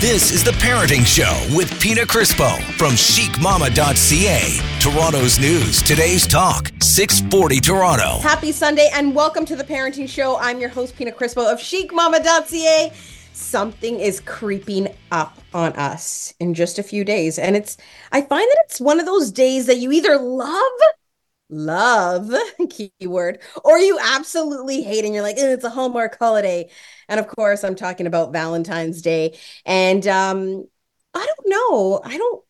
[0.00, 4.60] This is The Parenting Show with Pina Crispo from chicmama.ca.
[4.78, 8.20] Toronto's news, today's talk, 640 Toronto.
[8.20, 10.38] Happy Sunday and welcome to The Parenting Show.
[10.38, 12.92] I'm your host, Pina Crispo of chicmama.ca.
[13.32, 17.36] Something is creeping up on us in just a few days.
[17.36, 17.76] And it's,
[18.12, 20.78] I find that it's one of those days that you either love
[21.50, 22.30] love
[22.70, 26.70] keyword or you absolutely hate and you're like it's a hallmark holiday.
[27.08, 29.38] And of course i'm talking about valentine's day.
[29.66, 30.66] And um
[31.14, 32.00] i don't know.
[32.04, 32.44] I don't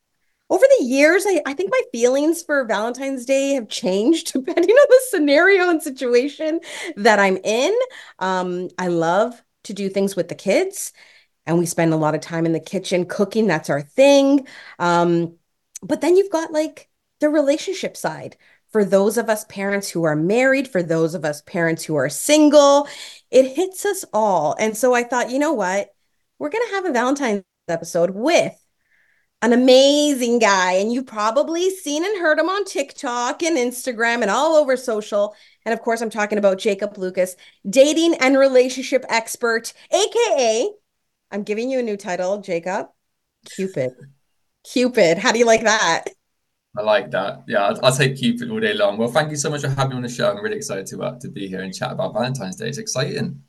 [0.50, 4.86] over the years I, I think my feelings for valentine's day have changed depending on
[4.88, 6.60] the scenario and situation
[6.96, 7.74] that i'm in.
[8.18, 10.92] Um i love to do things with the kids
[11.46, 13.46] and we spend a lot of time in the kitchen cooking.
[13.46, 14.46] That's our thing.
[14.78, 15.36] Um
[15.82, 16.88] but then you've got like
[17.20, 18.36] the relationship side
[18.70, 22.08] for those of us parents who are married, for those of us parents who are
[22.08, 22.88] single,
[23.30, 24.56] it hits us all.
[24.58, 25.90] And so I thought, you know what?
[26.38, 28.54] We're going to have a Valentine's episode with
[29.42, 30.72] an amazing guy.
[30.72, 35.34] And you've probably seen and heard him on TikTok and Instagram and all over social.
[35.64, 37.36] And of course, I'm talking about Jacob Lucas,
[37.68, 40.70] dating and relationship expert, AKA,
[41.30, 42.88] I'm giving you a new title, Jacob,
[43.44, 43.92] Cupid.
[44.64, 45.18] Cupid.
[45.18, 46.04] How do you like that?
[46.78, 47.42] I like that.
[47.48, 48.98] Yeah, I'll, I'll, take Cupid all day long.
[48.98, 50.30] Well, thank you so much for having me on the show.
[50.30, 52.68] I'm really excited to uh, to be here and chat about Valentine's Day.
[52.68, 53.42] It's exciting.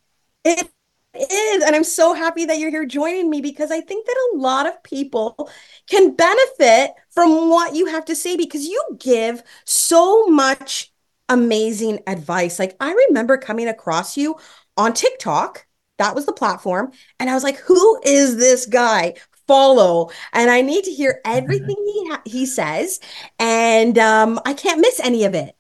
[0.44, 0.68] It
[1.14, 4.38] is, and I'm so happy that you're here joining me because I think that a
[4.38, 5.52] lot of people
[5.88, 10.92] can benefit from what you have to say because you give so much
[11.28, 12.58] amazing advice.
[12.58, 14.38] Like I remember coming across you
[14.76, 15.68] on TikTok.
[16.00, 16.94] That was the platform.
[17.20, 19.16] And I was like, who is this guy?
[19.50, 23.00] Follow and I need to hear everything he ha- he says
[23.40, 25.56] and um I can't miss any of it.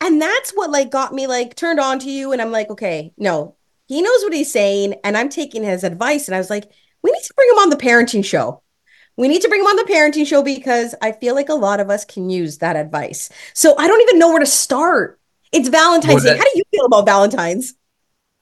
[0.00, 3.12] And that's what like got me like turned on to you and I'm like, okay,
[3.18, 3.56] no.
[3.86, 6.70] He knows what he's saying and I'm taking his advice and I was like,
[7.02, 8.62] we need to bring him on the parenting show.
[9.18, 11.78] We need to bring him on the parenting show because I feel like a lot
[11.80, 13.28] of us can use that advice.
[13.52, 15.20] So I don't even know where to start.
[15.52, 16.38] It's Valentine's well, Day.
[16.38, 17.74] How do you feel about Valentine's?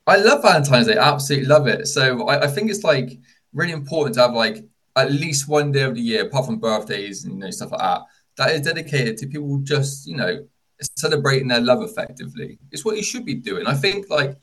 [0.06, 0.96] I love Valentine's Day.
[0.96, 1.88] I absolutely love it.
[1.88, 3.18] So I, I think it's like
[3.52, 4.64] really important to have like
[4.98, 7.80] at least one day of the year, apart from birthdays and you know stuff like
[7.80, 8.02] that,
[8.36, 10.46] that is dedicated to people just you know
[10.96, 12.58] celebrating their love effectively.
[12.70, 13.66] It's what you should be doing.
[13.66, 14.36] I think like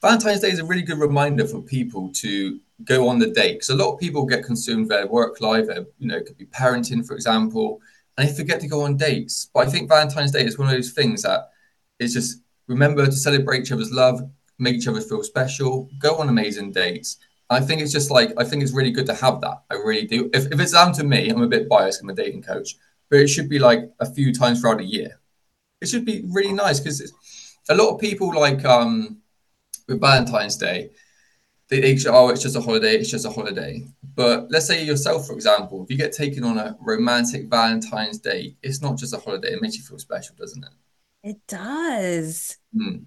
[0.00, 3.70] Valentine's Day is a really good reminder for people to go on the date because
[3.70, 5.66] a lot of people get consumed their work life.
[5.66, 7.80] Their, you know, it could be parenting, for example,
[8.16, 9.50] and they forget to go on dates.
[9.52, 11.50] But I think Valentine's Day is one of those things that
[11.98, 14.20] is just remember to celebrate each other's love,
[14.58, 17.18] make each other feel special, go on amazing dates,
[17.54, 19.62] I think it's just like I think it's really good to have that.
[19.70, 20.30] I really do.
[20.34, 22.02] If, if it's down to me, I'm a bit biased.
[22.02, 22.76] I'm a dating coach,
[23.10, 25.20] but it should be like a few times throughout the year.
[25.80, 27.12] It should be really nice because
[27.68, 29.18] a lot of people like um
[29.88, 30.90] with Valentine's Day,
[31.68, 33.86] they, they oh it's just a holiday, it's just a holiday.
[34.14, 38.56] But let's say yourself, for example, if you get taken on a romantic Valentine's Day,
[38.62, 39.52] it's not just a holiday.
[39.52, 41.30] It makes you feel special, doesn't it?
[41.30, 42.58] It does.
[42.76, 43.04] Mm.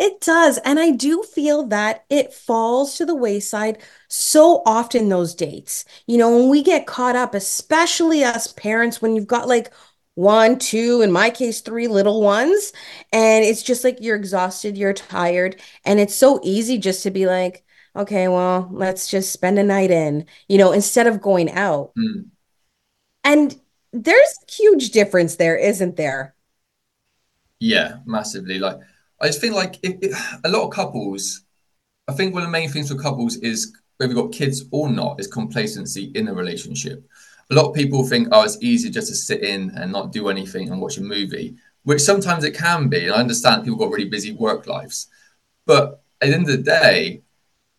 [0.00, 0.58] It does.
[0.58, 5.84] And I do feel that it falls to the wayside so often, those dates.
[6.06, 9.72] You know, when we get caught up, especially us parents, when you've got like
[10.14, 12.72] one, two, in my case, three little ones,
[13.12, 15.60] and it's just like you're exhausted, you're tired.
[15.84, 17.64] And it's so easy just to be like,
[17.96, 21.92] okay, well, let's just spend a night in, you know, instead of going out.
[21.98, 22.26] Mm.
[23.24, 23.60] And
[23.92, 26.36] there's a huge difference there, isn't there?
[27.58, 28.60] Yeah, massively.
[28.60, 28.78] Like,
[29.20, 31.42] I just think like if, if, a lot of couples,
[32.06, 34.88] I think one of the main things for couples is whether you've got kids or
[34.88, 37.04] not is complacency in a relationship.
[37.50, 40.28] A lot of people think, oh, it's easy just to sit in and not do
[40.28, 43.06] anything and watch a movie, which sometimes it can be.
[43.06, 45.08] And I understand people got really busy work lives,
[45.66, 47.22] but at the end of the day,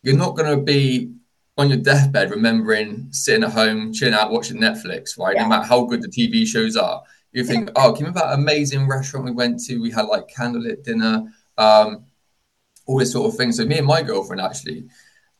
[0.03, 1.13] you're not going to be
[1.57, 5.35] on your deathbed remembering sitting at home, chilling out, watching Netflix, right?
[5.35, 5.43] Yeah.
[5.43, 8.33] No matter how good the TV shows are you think, oh, can you remember that
[8.33, 9.77] amazing restaurant we went to?
[9.77, 12.05] We had like candlelit dinner, um,
[12.87, 13.51] all this sort of thing.
[13.51, 14.85] So me and my girlfriend actually,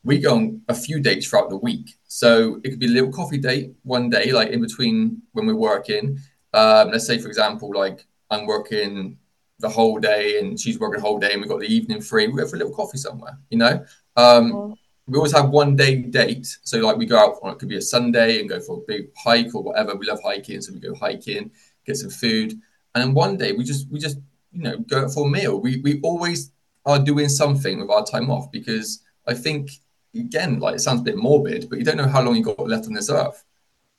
[0.04, 1.98] we go on a few dates throughout the week.
[2.06, 5.54] So it could be a little coffee date one day, like in between when we're
[5.54, 6.18] working.
[6.54, 9.18] Um, let's say, for example, like I'm working
[9.58, 12.28] the whole day and she's working the whole day and we've got the evening free.
[12.28, 13.84] We go for a little coffee somewhere, you know?
[14.16, 14.72] Um, mm-hmm.
[15.06, 16.46] We always have one day date.
[16.62, 18.84] So like we go out on, it could be a Sunday and go for a
[18.86, 19.96] big hike or whatever.
[19.96, 20.60] We love hiking.
[20.62, 21.50] So we go hiking
[21.90, 22.52] get some food,
[22.94, 24.18] and then one day we just we just
[24.52, 25.60] you know go out for a meal.
[25.60, 26.52] We we always
[26.86, 29.70] are doing something with our time off because I think
[30.14, 32.58] again like it sounds a bit morbid, but you don't know how long you got
[32.74, 33.44] left on this earth.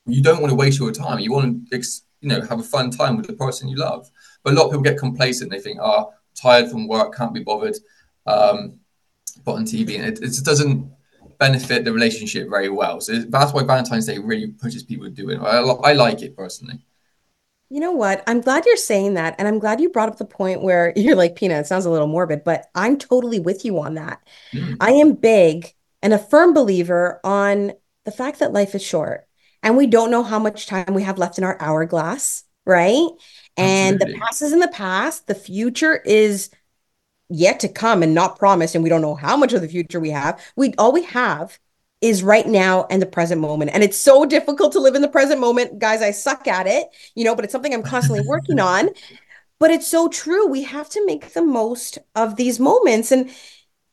[0.06, 1.20] You don't want to waste your time.
[1.20, 1.82] You want to
[2.20, 4.10] you know have a fun time with the person you love.
[4.42, 5.50] But a lot of people get complacent.
[5.50, 7.76] They think, "Ah, oh, tired from work, can't be bothered."
[8.26, 8.80] Um,
[9.44, 10.90] put on TV, and it, it just doesn't
[11.38, 13.00] benefit the relationship very well.
[13.00, 15.38] So that's why Valentine's Day really pushes people to do it.
[15.38, 15.58] I,
[15.90, 16.78] I like it personally.
[17.72, 18.22] You know what?
[18.26, 19.34] I'm glad you're saying that.
[19.38, 21.90] And I'm glad you brought up the point where you're like, Pina, it sounds a
[21.90, 24.20] little morbid, but I'm totally with you on that.
[24.52, 24.76] Mm.
[24.78, 25.72] I am big
[26.02, 27.72] and a firm believer on
[28.04, 29.26] the fact that life is short
[29.62, 33.08] and we don't know how much time we have left in our hourglass, right?
[33.56, 34.12] And Absolutely.
[34.12, 36.50] the past is in the past, the future is
[37.30, 39.98] yet to come and not promised and we don't know how much of the future
[39.98, 40.38] we have.
[40.56, 41.58] We all we have
[42.02, 43.70] is right now and the present moment.
[43.72, 45.78] And it's so difficult to live in the present moment.
[45.78, 48.90] Guys, I suck at it, you know, but it's something I'm constantly working on.
[49.60, 50.48] But it's so true.
[50.48, 53.30] We have to make the most of these moments and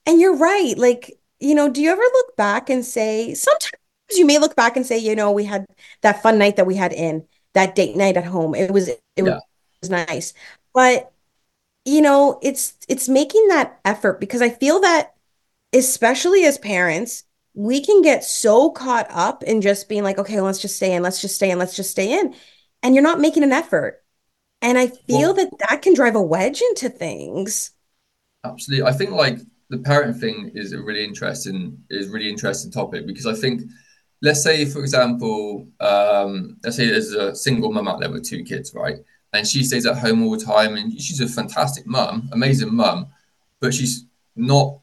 [0.08, 0.76] and you're right.
[0.76, 3.72] Like, you know, do you ever look back and say sometimes
[4.10, 5.68] you may look back and say, you know, we had
[6.02, 8.56] that fun night that we had in that date night at home.
[8.56, 9.40] It was it yeah.
[9.82, 10.34] was nice.
[10.74, 11.12] But
[11.86, 15.14] you know, it's it's making that effort because I feel that
[15.72, 20.60] especially as parents, we can get so caught up in just being like, okay, let's
[20.60, 22.36] just stay in, let's just stay in, let's just stay in.
[22.84, 24.04] And you're not making an effort.
[24.62, 27.72] And I feel well, that that can drive a wedge into things.
[28.44, 28.86] Absolutely.
[28.86, 33.26] I think like the parent thing is a really interesting is really interesting topic because
[33.26, 33.64] I think
[34.22, 38.44] let's say for example um, let's say there's a single mum out there with two
[38.44, 38.98] kids right
[39.34, 43.08] and she stays at home all the time and she's a fantastic mum amazing mum
[43.60, 44.06] but she's
[44.36, 44.80] not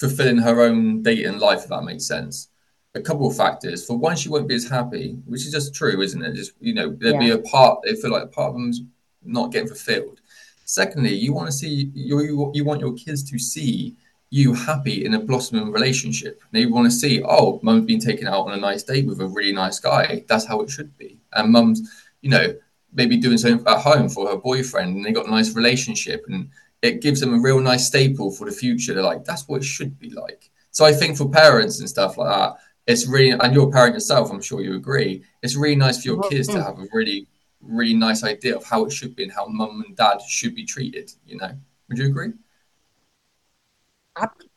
[0.00, 2.48] fulfilling her own dating life if that makes sense
[2.94, 6.00] a couple of factors for one she won't be as happy which is just true
[6.00, 7.20] isn't it just you know there'd yeah.
[7.20, 8.80] be a part they feel like a part of them's
[9.22, 10.20] not getting fulfilled
[10.64, 13.94] secondly you want to see you, you, you want your kids to see
[14.30, 16.40] you happy in a blossoming relationship.
[16.52, 19.26] They want to see, oh, mum's been taken out on a nice date with a
[19.26, 20.24] really nice guy.
[20.28, 21.18] That's how it should be.
[21.32, 21.82] And mum's,
[22.20, 22.54] you know,
[22.92, 26.48] maybe doing something at home for her boyfriend and they got a nice relationship and
[26.82, 28.94] it gives them a real nice staple for the future.
[28.94, 30.50] They're like, that's what it should be like.
[30.70, 32.56] So I think for parents and stuff like that,
[32.86, 36.08] it's really, and you're a parent yourself, I'm sure you agree, it's really nice for
[36.08, 37.28] your kids to have a really,
[37.60, 40.64] really nice idea of how it should be and how mum and dad should be
[40.64, 41.52] treated, you know?
[41.88, 42.32] Would you agree?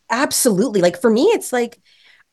[0.10, 0.82] Absolutely.
[0.82, 1.80] Like for me, it's like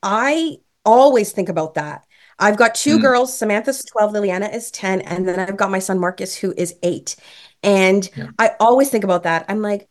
[0.03, 2.05] I always think about that.
[2.39, 3.01] I've got two mm.
[3.01, 3.37] girls.
[3.37, 5.01] Samantha's 12, Liliana is 10.
[5.01, 7.15] And then I've got my son Marcus, who is eight.
[7.63, 8.29] And yeah.
[8.39, 9.45] I always think about that.
[9.49, 9.87] I'm like,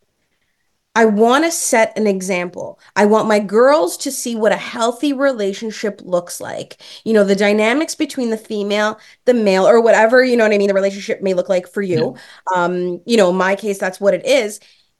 [0.97, 2.81] I want to set an example.
[2.97, 6.79] I want my girls to see what a healthy relationship looks like.
[7.05, 10.59] You know, the dynamics between the female, the male, or whatever, you know what I
[10.59, 12.17] mean, the relationship may look like for you.
[12.53, 12.65] Yeah.
[12.65, 14.59] Um, you know, in my case, that's what it is.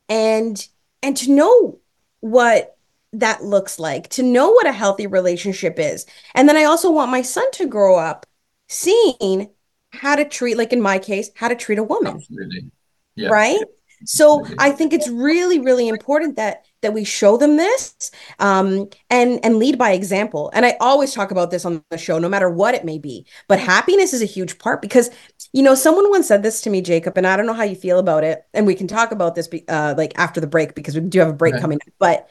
[0.09, 0.67] And
[1.03, 1.81] and to know
[2.21, 2.77] what
[3.15, 6.07] that looks like, to know what a healthy relationship is.
[6.35, 8.27] And then I also want my son to grow up
[8.69, 9.51] seeing
[9.93, 12.17] how to treat, like in my case, how to treat a woman.
[12.17, 12.71] Absolutely.
[13.17, 13.29] Yeah.
[13.29, 13.61] Right.
[14.05, 19.45] So I think it's really, really important that that we show them this um, and
[19.45, 20.51] and lead by example.
[20.55, 23.27] And I always talk about this on the show, no matter what it may be.
[23.49, 25.11] But happiness is a huge part because
[25.53, 27.77] you know someone once said this to me, Jacob, and I don't know how you
[27.77, 28.43] feel about it.
[28.55, 31.19] And we can talk about this be, uh, like after the break because we do
[31.19, 31.61] have a break okay.
[31.61, 31.93] coming up.
[31.99, 32.31] But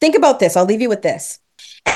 [0.00, 0.56] think about this.
[0.56, 1.40] I'll leave you with this,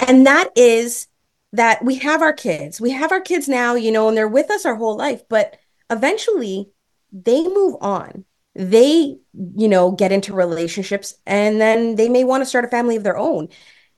[0.09, 1.07] and that is
[1.53, 2.81] that we have our kids.
[2.81, 5.23] We have our kids now, you know, and they're with us our whole life.
[5.29, 5.59] But
[5.91, 6.71] eventually,
[7.13, 8.25] they move on
[8.59, 9.17] they
[9.55, 13.05] you know get into relationships and then they may want to start a family of
[13.05, 13.49] their own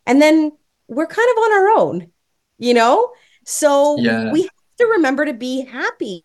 [0.06, 0.52] and then
[0.86, 2.12] we're kind of on our own
[2.58, 3.10] you know
[3.46, 4.30] so yeah.
[4.30, 6.24] we have to remember to be happy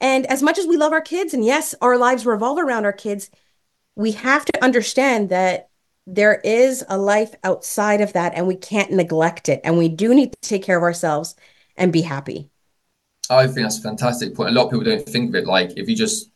[0.00, 2.92] and as much as we love our kids and yes our lives revolve around our
[2.92, 3.30] kids
[3.96, 5.68] we have to understand that
[6.06, 10.14] there is a life outside of that and we can't neglect it and we do
[10.14, 11.36] need to take care of ourselves
[11.76, 12.48] and be happy
[13.30, 14.50] I think that's a fantastic point.
[14.50, 16.32] A lot of people don't think of it like if you just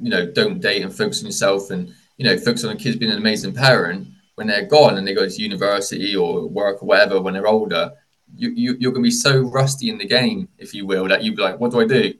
[0.00, 2.96] you know, don't date and focus on yourself and, you know, focus on the kids
[2.96, 6.86] being an amazing parent when they're gone and they go to university or work or
[6.86, 7.92] whatever when they're older,
[8.36, 11.22] you, you, are going to be so rusty in the game, if you will, that
[11.22, 12.14] you'd be like, what do I do?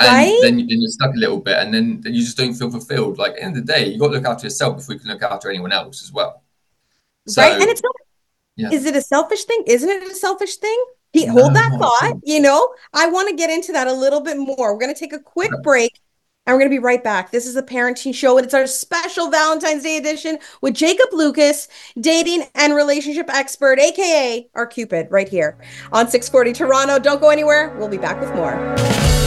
[0.00, 0.38] And right?
[0.42, 3.18] then, then you're stuck a little bit and then, then you just don't feel fulfilled.
[3.18, 5.00] Like, at the end of the day, you got to look after yourself before you
[5.00, 6.42] can look after anyone else as well.
[7.28, 7.60] So, right.
[7.60, 7.94] And it's not,
[8.56, 8.70] yeah.
[8.72, 9.62] is it a selfish thing?
[9.66, 10.84] Isn't it a selfish thing?
[11.12, 12.20] He, hold no, that thought.
[12.24, 14.74] You know, I want to get into that a little bit more.
[14.74, 16.00] We're going to take a quick break
[16.46, 17.30] and we're going to be right back.
[17.30, 21.68] This is the parenting show, and it's our special Valentine's Day edition with Jacob Lucas,
[21.98, 25.56] dating and relationship expert, aka our Cupid, right here
[25.92, 26.98] on 640 Toronto.
[26.98, 27.74] Don't go anywhere.
[27.78, 29.23] We'll be back with more.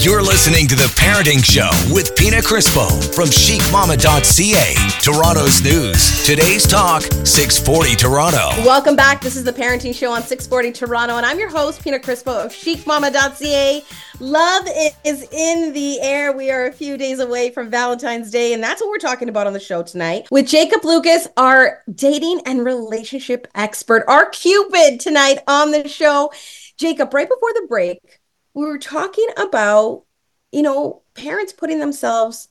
[0.00, 4.74] You're listening to The Parenting Show with Pina Crispo from chicmama.ca.
[5.02, 6.24] Toronto's news.
[6.24, 8.48] Today's talk, 640 Toronto.
[8.64, 9.20] Welcome back.
[9.20, 12.52] This is The Parenting Show on 640 Toronto, and I'm your host, Pina Crispo of
[12.52, 13.84] chicmama.ca.
[14.20, 14.68] Love
[15.04, 16.32] is in the air.
[16.32, 19.48] We are a few days away from Valentine's Day, and that's what we're talking about
[19.48, 25.40] on the show tonight with Jacob Lucas, our dating and relationship expert, our Cupid tonight
[25.48, 26.30] on the show.
[26.76, 28.20] Jacob, right before the break,
[28.54, 30.04] we were talking about,
[30.52, 32.48] you know, parents putting themselves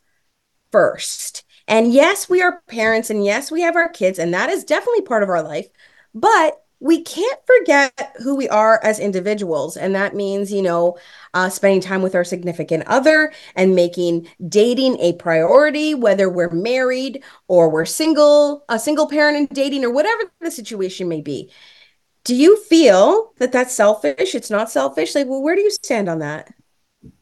[0.71, 1.43] first.
[1.67, 5.01] And yes, we are parents, and yes, we have our kids, and that is definitely
[5.01, 5.67] part of our life.
[6.13, 9.77] But we can't forget who we are as individuals.
[9.77, 10.97] And that means, you know,
[11.33, 17.23] uh, spending time with our significant other and making dating a priority, whether we're married
[17.47, 21.51] or we're single, a single parent and dating, or whatever the situation may be.
[22.27, 24.35] Do you feel that that's selfish?
[24.35, 25.15] It's not selfish.
[25.15, 26.53] Like, well, where do you stand on that?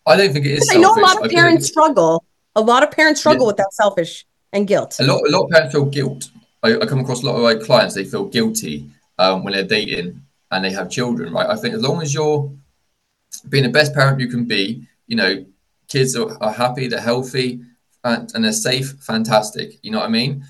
[0.08, 0.70] I don't think it is.
[0.74, 2.26] I know a lot of parents struggle.
[2.56, 3.50] A lot of parents struggle yeah.
[3.50, 5.00] with that selfish and guilt.
[5.00, 6.32] A lot, a lot of parents feel guilt.
[6.64, 7.94] I, I come across a lot of my clients.
[7.94, 11.32] They feel guilty um, when they're dating and they have children.
[11.32, 11.48] Right.
[11.48, 12.52] I think as long as you're
[13.50, 15.46] being the best parent you can be, you know,
[15.88, 17.62] kids are, are happy, they're healthy,
[18.04, 18.90] and, and they're safe.
[19.02, 19.78] Fantastic.
[19.84, 20.44] You know what I mean?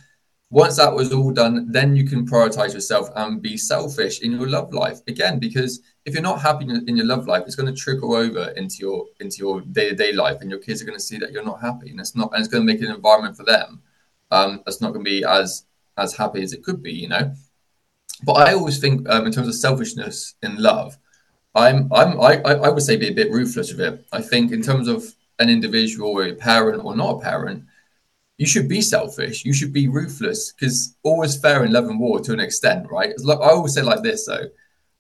[0.52, 4.48] Once that was all done, then you can prioritize yourself and be selfish in your
[4.48, 5.40] love life again.
[5.40, 8.78] Because if you're not happy in your love life, it's going to trickle over into
[8.80, 11.32] your into your day to day life, and your kids are going to see that
[11.32, 13.82] you're not happy, and it's not, and it's going to make an environment for them
[14.32, 15.66] um, that's not going to be as
[15.98, 17.34] as happy as it could be, you know.
[18.24, 20.98] But I always think, um, in terms of selfishness in love,
[21.56, 24.06] I'm I'm I, I would say be a bit ruthless with it.
[24.12, 25.06] I think in terms of
[25.40, 27.64] an individual or a parent or not a parent
[28.38, 29.46] you should be selfish.
[29.46, 32.88] You should be ruthless because all is fair in love and war to an extent,
[32.92, 33.14] right?
[33.20, 34.48] Like, I always say like this though: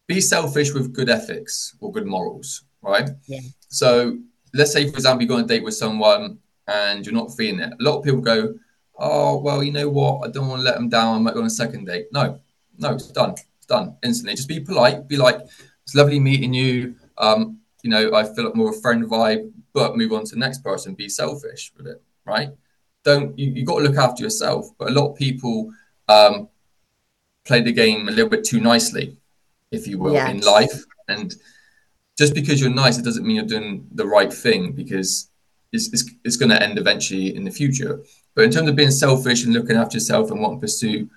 [0.07, 3.09] be selfish with good ethics or good morals, right?
[3.27, 3.41] Yeah.
[3.67, 4.17] So
[4.53, 7.59] let's say, for example, you go on a date with someone and you're not feeling
[7.59, 7.73] it.
[7.73, 8.55] A lot of people go,
[8.97, 10.27] "Oh, well, you know what?
[10.27, 11.15] I don't want to let them down.
[11.15, 12.39] I might go on a second date." No,
[12.77, 13.35] no, it's done.
[13.57, 14.35] It's done instantly.
[14.35, 15.07] Just be polite.
[15.07, 15.39] Be like,
[15.83, 19.51] "It's lovely meeting you." Um, you know, I feel like more of a friend vibe,
[19.73, 20.95] but move on to the next person.
[20.95, 22.49] Be selfish with it, right?
[23.05, 24.67] Don't you, you got to look after yourself.
[24.77, 25.71] But a lot of people
[26.09, 26.49] um,
[27.45, 29.15] play the game a little bit too nicely,
[29.71, 30.31] if you will, yes.
[30.31, 30.83] in life.
[31.07, 31.33] And
[32.17, 35.29] just because you're nice, it doesn't mean you're doing the right thing because
[35.71, 38.03] it's, it's, it's going to end eventually in the future.
[38.33, 41.09] But in terms of being selfish and looking after yourself and wanting to pursue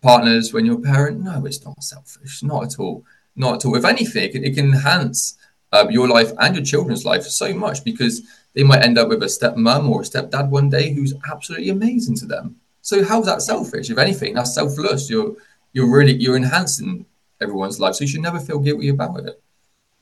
[0.00, 3.76] partners when you're a parent, no, it's not selfish, not at all, not at all.
[3.76, 5.36] If anything, it it can enhance
[5.74, 8.22] uh, your life and your children's life so much because
[8.54, 12.14] they might end up with a stepmom or a stepdad one day who's absolutely amazing
[12.16, 12.56] to them.
[12.80, 13.90] So how's that selfish?
[13.90, 15.10] If anything, that's selfless.
[15.10, 15.34] You're
[15.72, 17.06] you're really you're enhancing
[17.40, 17.96] everyone's life.
[17.96, 19.42] So you should never feel guilty about it.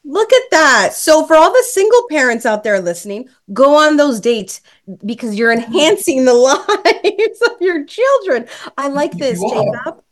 [0.05, 0.95] Look at that.
[0.95, 4.61] So for all the single parents out there listening, go on those dates
[5.07, 8.47] because you're enhancing the lives of your children.
[8.77, 10.03] I like this, Jacob.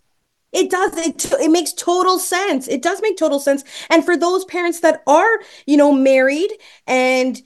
[0.53, 0.97] It does.
[0.97, 2.67] It it makes total sense.
[2.69, 3.63] It does make total sense.
[3.89, 6.51] And for those parents that are, you know, married
[6.87, 7.41] and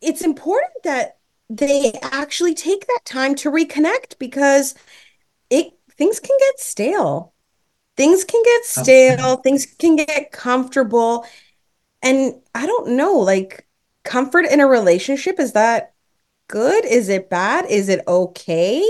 [0.00, 1.18] it's important that
[1.50, 4.74] they actually take that time to reconnect because
[5.50, 7.34] it things can get stale.
[7.96, 11.26] Things can get stale, things can get comfortable.
[12.02, 13.66] And I don't know, like
[14.04, 15.94] comfort in a relationship is that
[16.48, 16.84] good?
[16.86, 17.66] Is it bad?
[17.66, 18.84] Is it okay?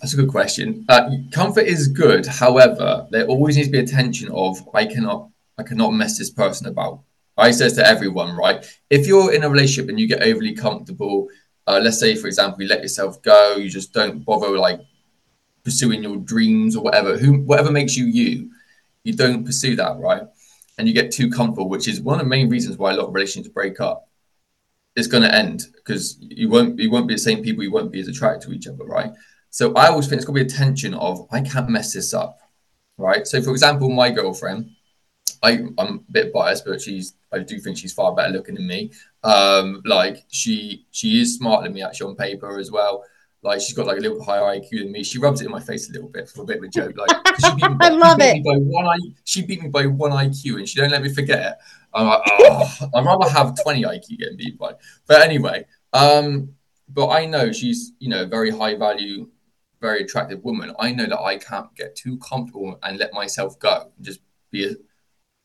[0.00, 0.84] That's a good question.
[0.88, 2.26] Uh, comfort is good.
[2.26, 6.30] However, there always needs to be a tension of I cannot I cannot mess this
[6.30, 7.00] person about.
[7.36, 8.64] I says to everyone, right?
[8.90, 11.28] If you're in a relationship and you get overly comfortable,
[11.66, 14.80] uh, let's say, for example, you let yourself go, you just don't bother like
[15.64, 18.50] pursuing your dreams or whatever, who whatever makes you you,
[19.04, 20.22] you don't pursue that, right?
[20.78, 23.08] And you get too comfortable, which is one of the main reasons why a lot
[23.08, 24.08] of relationships break up.
[24.96, 27.92] It's going to end because you won't you won't be the same people, you won't
[27.92, 29.12] be as attracted to each other, right?
[29.50, 32.12] So I always think it's going to be a tension of I can't mess this
[32.14, 32.38] up,
[32.96, 33.26] right?
[33.26, 34.70] So for example, my girlfriend,
[35.42, 38.66] I, I'm a bit biased, but she's I do think she's far better looking than
[38.66, 38.92] me.
[39.22, 43.04] Um, like she she is smarter than me actually on paper as well.
[43.42, 45.04] Like she's got like a little higher IQ than me.
[45.04, 46.96] She rubs it in my face a little bit for a bit of a joke.
[46.96, 48.44] Like she beat me by, I love it.
[48.44, 51.54] by one she beat me by one IQ and she don't let me forget it.
[51.94, 54.72] I'm like, oh, I'd rather have 20 IQ getting beat by.
[55.06, 56.50] But anyway, um,
[56.88, 59.28] but I know she's you know very high value,
[59.80, 60.74] very attractive woman.
[60.78, 64.20] I know that I can't get too comfortable and let myself go and just
[64.50, 64.74] be a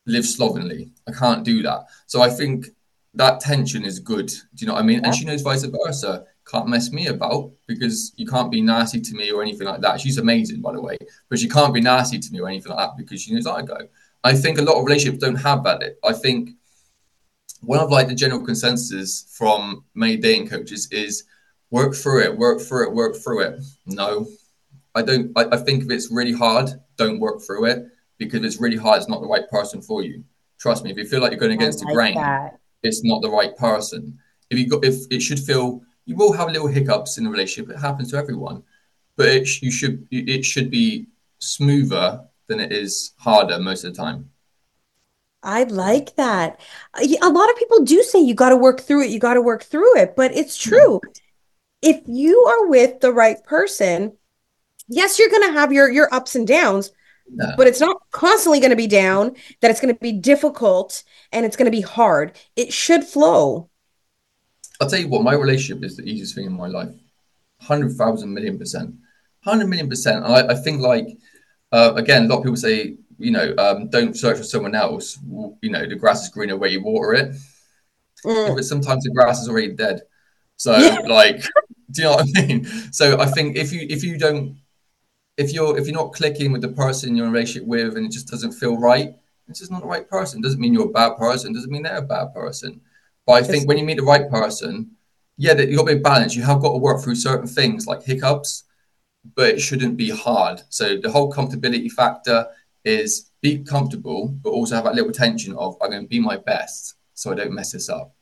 [0.05, 0.91] live slovenly.
[1.07, 1.85] I can't do that.
[2.07, 2.67] So I think
[3.13, 4.27] that tension is good.
[4.27, 4.99] Do you know what I mean?
[4.99, 5.07] Yeah.
[5.07, 6.25] And she knows vice versa.
[6.45, 10.01] Can't mess me about because you can't be nasty to me or anything like that.
[10.01, 10.97] She's amazing, by the way,
[11.29, 13.61] but she can't be nasty to me or anything like that because she knows I
[13.61, 13.77] go.
[14.25, 15.81] I think a lot of relationships don't have that.
[16.03, 16.51] I think
[17.61, 21.23] one of like the general consensus from many dating coaches is
[21.73, 23.59] work through it, work through it, work through it.
[23.87, 24.27] No,
[24.95, 25.31] I don't.
[25.35, 27.87] I, I think if it's really hard, don't work through it
[28.19, 30.23] because if it's really hard, it's not the right person for you.
[30.59, 30.91] Trust me.
[30.91, 32.59] If you feel like you're going against like the grain, that.
[32.83, 34.17] it's not the right person.
[34.51, 37.75] If you got, if it should feel, you will have little hiccups in the relationship.
[37.75, 38.63] It happens to everyone,
[39.17, 41.07] but it you should it should be
[41.39, 44.29] smoother than it is harder most of the time.
[45.41, 46.61] I like that.
[46.95, 49.41] A lot of people do say you got to work through it, you got to
[49.41, 51.01] work through it, but it's true.
[51.83, 54.17] If you are with the right person,
[54.87, 56.91] yes, you're going to have your your ups and downs,
[57.29, 57.53] no.
[57.57, 61.45] but it's not constantly going to be down, that it's going to be difficult and
[61.45, 62.37] it's going to be hard.
[62.55, 63.69] It should flow.
[64.81, 66.93] I'll tell you what, my relationship is the easiest thing in my life.
[67.59, 68.95] 100,000 million percent.
[69.43, 70.25] 100 million percent.
[70.25, 71.07] I, I think, like,
[71.71, 75.17] uh, again, a lot of people say you know, um, don't search for someone else.
[75.61, 77.35] You know, the grass is greener where you water it.
[78.25, 78.55] Mm.
[78.55, 80.01] But sometimes the grass is already dead.
[80.57, 80.99] So, yeah.
[81.07, 81.43] like,
[81.93, 82.65] do you know what I mean?
[82.91, 84.57] So, I think if you if you don't
[85.37, 88.05] if you're if you're not clicking with the person you're in a relationship with and
[88.05, 89.15] it just doesn't feel right,
[89.47, 90.41] it's just not the right person.
[90.41, 91.53] Doesn't mean you're a bad person.
[91.53, 92.81] Doesn't mean they're a bad person.
[93.25, 94.91] But I think when you meet the right person,
[95.37, 96.35] yeah, you got to be balanced.
[96.35, 98.65] You have got to work through certain things like hiccups,
[99.35, 100.61] but it shouldn't be hard.
[100.69, 102.47] So the whole comfortability factor
[102.83, 106.37] is be comfortable, but also have that little tension of I'm going to be my
[106.37, 108.13] best so I don't mess this up.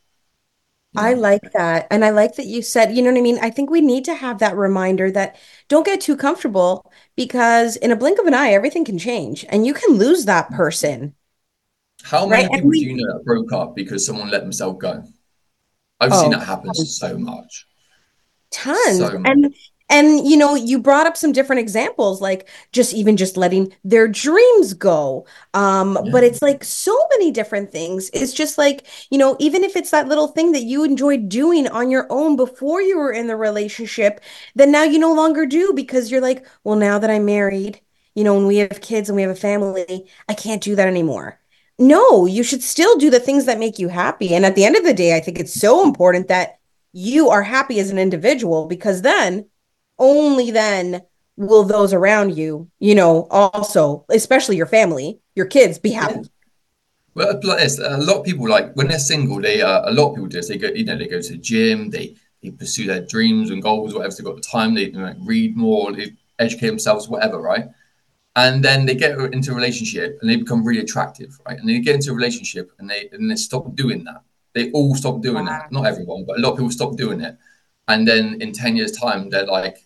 [0.95, 1.87] I like that.
[1.89, 3.39] And I like that you said, you know what I mean?
[3.41, 5.37] I think we need to have that reminder that
[5.69, 9.65] don't get too comfortable because in a blink of an eye, everything can change and
[9.65, 11.15] you can lose that person.
[12.03, 12.51] How many right?
[12.51, 15.03] people we, do you know that broke up because someone let themselves go?
[15.99, 17.67] I've oh, seen that happen so much.
[18.49, 18.97] Tons.
[18.97, 19.29] So much.
[19.29, 19.55] And
[19.91, 24.07] and you know you brought up some different examples like just even just letting their
[24.07, 25.25] dreams go.
[25.53, 26.11] Um yeah.
[26.11, 28.09] but it's like so many different things.
[28.13, 31.67] It's just like you know even if it's that little thing that you enjoyed doing
[31.67, 34.21] on your own before you were in the relationship
[34.55, 37.79] then now you no longer do because you're like well now that i'm married
[38.15, 40.87] you know when we have kids and we have a family i can't do that
[40.87, 41.39] anymore.
[41.79, 44.33] No you should still do the things that make you happy.
[44.35, 46.59] And at the end of the day i think it's so important that
[46.93, 49.45] you are happy as an individual because then
[50.01, 51.01] only then
[51.37, 56.15] will those around you, you know, also, especially your family, your kids, be happy.
[56.19, 56.27] Yeah.
[57.13, 60.29] Well, a lot of people like when they're single, they uh, a lot of people
[60.29, 60.47] do this.
[60.47, 63.61] They go, you know, they go to the gym, they they pursue their dreams and
[63.61, 64.15] goals, whatever.
[64.15, 67.65] They've got the time, they, they read more, they educate themselves, whatever, right?
[68.35, 71.59] And then they get into a relationship and they become really attractive, right?
[71.59, 74.21] And they get into a relationship and they and they stop doing that.
[74.53, 75.51] They all stop doing wow.
[75.51, 75.71] that.
[75.71, 77.37] Not everyone, but a lot of people stop doing it.
[77.89, 79.79] And then in ten years' time, they're like,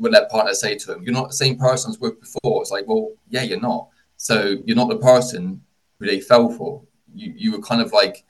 [0.00, 2.62] would that partner say to him, "You're not the same person as with before"?
[2.62, 3.88] It's like, well, yeah, you're not.
[4.16, 5.62] So you're not the person
[5.98, 6.82] who they fell for.
[7.14, 8.24] You you were kind of like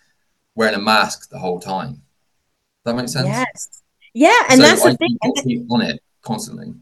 [0.54, 1.92] wearing a mask the whole time.
[1.92, 2.02] Does
[2.84, 3.28] that make sense?
[3.28, 3.82] Yes.
[4.12, 5.18] Yeah, and so that's the I thing.
[5.42, 6.74] Keep on it constantly.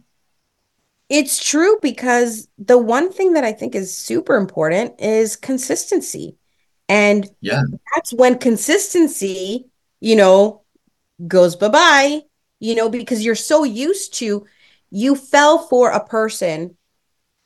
[1.08, 6.36] It's true because the one thing that I think is super important is consistency.
[6.88, 7.62] And yeah,
[7.94, 9.66] that's when consistency,
[10.00, 10.62] you know,
[11.26, 12.20] goes bye bye,
[12.60, 14.46] you know, because you're so used to
[14.90, 16.76] you fell for a person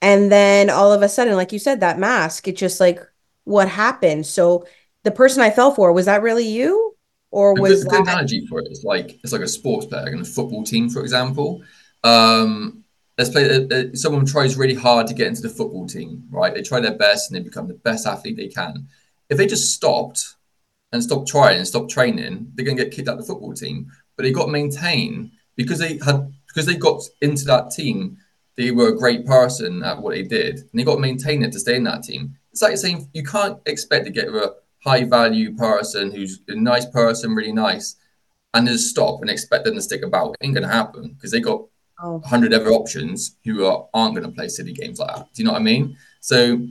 [0.01, 3.01] and then all of a sudden like you said that mask it's just like
[3.45, 4.27] what happened?
[4.27, 4.67] So
[5.05, 6.97] the person i fell for was that really you?
[7.31, 8.13] Or was a good, that...
[8.13, 8.71] analogy for it.
[8.71, 11.63] Is like it's like a sports player in a football team for example.
[12.05, 12.85] Um
[13.19, 16.55] let's play uh, uh, someone tries really hard to get into the football team right?
[16.55, 18.87] They try their best and they become the best athlete they can.
[19.29, 20.35] If they just stopped
[20.93, 23.55] and stopped trying and stopped training they're going to get kicked out of the football
[23.55, 23.91] team.
[24.17, 28.19] But they got to maintain because they had because they got into that team,
[28.57, 31.53] they were a great person at what they did, and they got to maintain it
[31.53, 32.37] to stay in that team.
[32.51, 36.87] It's like saying you can't expect to get a high value person who's a nice
[36.87, 37.97] person, really nice,
[38.53, 40.37] and just stop and expect them to stick about.
[40.41, 41.65] It ain't gonna happen because they got
[42.03, 42.21] oh.
[42.21, 45.33] hundred other options who are, aren't gonna play silly games like that.
[45.33, 45.97] Do you know what I mean?
[46.21, 46.67] So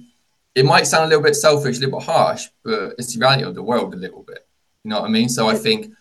[0.54, 3.44] it might sound a little bit selfish, a little bit harsh, but it's the reality
[3.44, 4.48] of the world a little bit.
[4.84, 5.30] You know what I mean?
[5.30, 5.94] So I think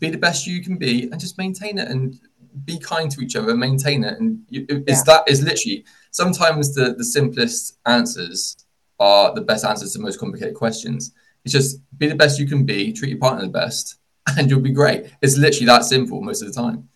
[0.00, 2.18] be the best you can be and just maintain it and
[2.64, 5.14] be kind to each other, maintain it, and you, it's yeah.
[5.14, 8.56] that is literally sometimes the the simplest answers
[9.00, 11.12] are the best answers to most complicated questions.
[11.44, 13.96] It's just be the best you can be, treat your partner the best,
[14.38, 15.06] and you'll be great.
[15.20, 16.88] It's literally that simple most of the time.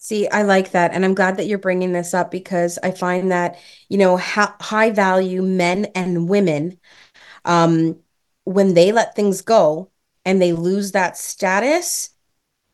[0.00, 0.92] See, I like that.
[0.92, 4.56] And I'm glad that you're bringing this up because I find that, you know, ha-
[4.60, 6.78] high value men and women,
[7.44, 7.98] um,
[8.44, 9.90] when they let things go
[10.24, 12.10] and they lose that status,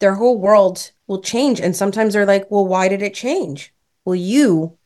[0.01, 1.61] their whole world will change.
[1.61, 3.73] And sometimes they're like, well, why did it change?
[4.05, 4.79] Well, you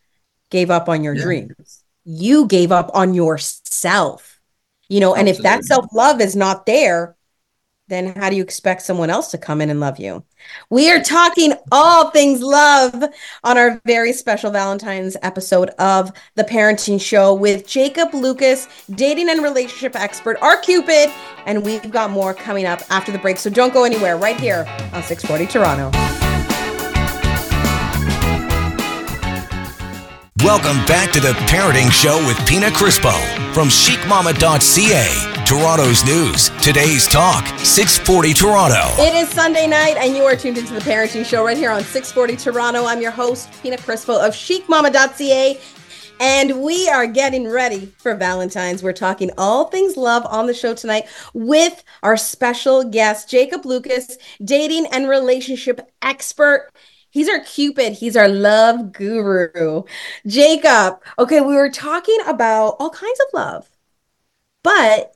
[0.50, 1.22] gave up on your yeah.
[1.22, 1.84] dreams.
[2.04, 4.40] You gave up on yourself.
[4.88, 5.30] You know, Absolutely.
[5.30, 7.16] and if that self love is not there,
[7.88, 10.24] then how do you expect someone else to come in and love you?
[10.70, 12.94] We are talking all things love
[13.44, 19.42] on our very special Valentine's episode of The Parenting Show with Jacob Lucas, dating and
[19.42, 21.10] relationship expert, our Cupid,
[21.46, 23.38] and we've got more coming up after the break.
[23.38, 25.90] So don't go anywhere right here on 640 Toronto.
[30.44, 33.12] Welcome back to the Parenting Show with Pina Crispo
[33.52, 35.37] from chicmama.ca.
[35.48, 39.02] Toronto's news, today's talk, 640 Toronto.
[39.02, 41.80] It is Sunday night, and you are tuned into the Parenting Show right here on
[41.80, 42.84] 640 Toronto.
[42.84, 45.58] I'm your host, Pina Crispo of chicmama.ca.
[46.20, 48.82] And we are getting ready for Valentine's.
[48.82, 54.18] We're talking all things love on the show tonight with our special guest, Jacob Lucas,
[54.44, 56.68] dating and relationship expert.
[57.08, 57.94] He's our Cupid.
[57.94, 59.84] He's our love guru.
[60.26, 61.02] Jacob.
[61.18, 63.70] Okay, we were talking about all kinds of love.
[64.62, 65.14] But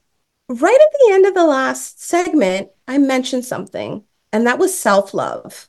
[0.60, 5.14] right at the end of the last segment, I mentioned something, and that was self
[5.14, 5.68] love.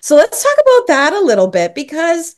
[0.00, 2.36] So let's talk about that a little bit because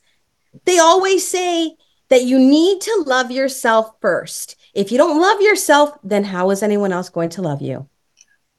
[0.65, 1.77] they always say
[2.09, 4.57] that you need to love yourself first.
[4.75, 7.89] If you don't love yourself, then how is anyone else going to love you?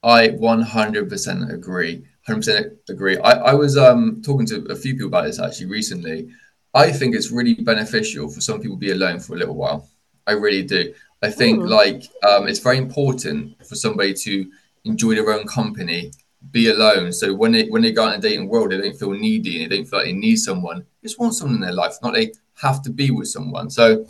[0.02, 2.04] I 100% agree.
[2.28, 3.18] 100% agree.
[3.18, 6.30] I, I was um, talking to a few people about this actually recently.
[6.74, 9.88] I think it's really beneficial for some people to be alone for a little while.
[10.26, 10.94] I really do.
[11.22, 11.68] I think mm.
[11.68, 14.50] like um, it's very important for somebody to
[14.84, 16.12] enjoy their own company,
[16.50, 17.12] be alone.
[17.12, 19.62] So when they when they go out in a dating world, they don't feel needy
[19.62, 20.78] and they don't feel like they need someone.
[20.78, 23.70] They just want someone in their life, not they have to be with someone.
[23.70, 24.06] So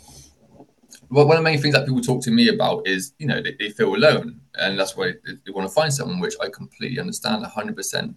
[1.09, 3.39] well, one of the main things that people talk to me about is, you know,
[3.39, 6.49] they, they feel alone and that's why they, they, want to find someone, which I
[6.49, 8.15] completely understand 100%.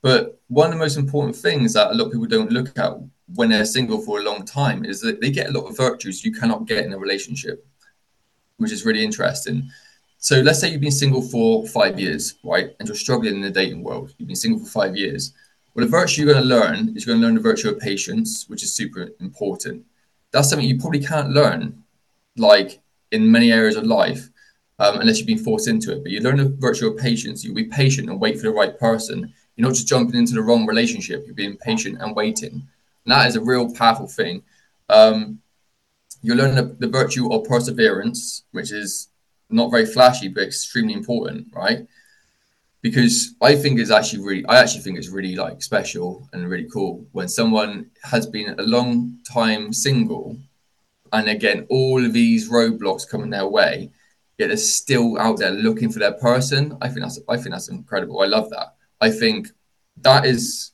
[0.00, 2.92] But one of the most important things that a lot of people don't look at
[3.34, 6.24] when they're single for a long time is that they get a lot of virtues
[6.24, 7.66] you cannot get in a relationship,
[8.58, 9.70] which is really interesting.
[10.18, 12.76] So let's say you've been single for five years, right?
[12.78, 14.14] And you're struggling in the dating world.
[14.18, 15.32] You've been single for five years.
[15.74, 17.80] Well, the virtue you're going to learn is you're going to learn the virtue of
[17.80, 19.84] patience, which is super important.
[20.30, 21.82] That's something you probably can't learn
[22.36, 24.28] like in many areas of life
[24.78, 26.02] um, unless you've been forced into it.
[26.02, 27.44] But you learn the virtue of patience.
[27.44, 29.32] You'll be patient and wait for the right person.
[29.56, 31.24] You're not just jumping into the wrong relationship.
[31.26, 32.52] You're being patient and waiting.
[32.52, 34.42] And that is a real powerful thing.
[34.88, 35.40] Um,
[36.22, 39.08] you learn the, the virtue of perseverance, which is
[39.50, 41.86] not very flashy, but extremely important, right?
[42.80, 46.68] Because I think it's actually really, I actually think it's really like special and really
[46.72, 50.36] cool when someone has been a long time single
[51.12, 53.90] and again all of these roadblocks coming their way
[54.38, 56.76] yet they're still out there looking for their person.
[56.80, 58.20] I think that's i think that's incredible.
[58.20, 58.74] I love that.
[59.00, 59.48] I think
[59.98, 60.71] that is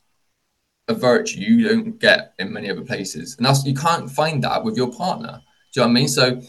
[0.89, 3.37] a virtue you don't get in many other places.
[3.37, 5.41] And that's you can't find that with your partner.
[5.71, 6.07] Do you know what i mean?
[6.07, 6.41] So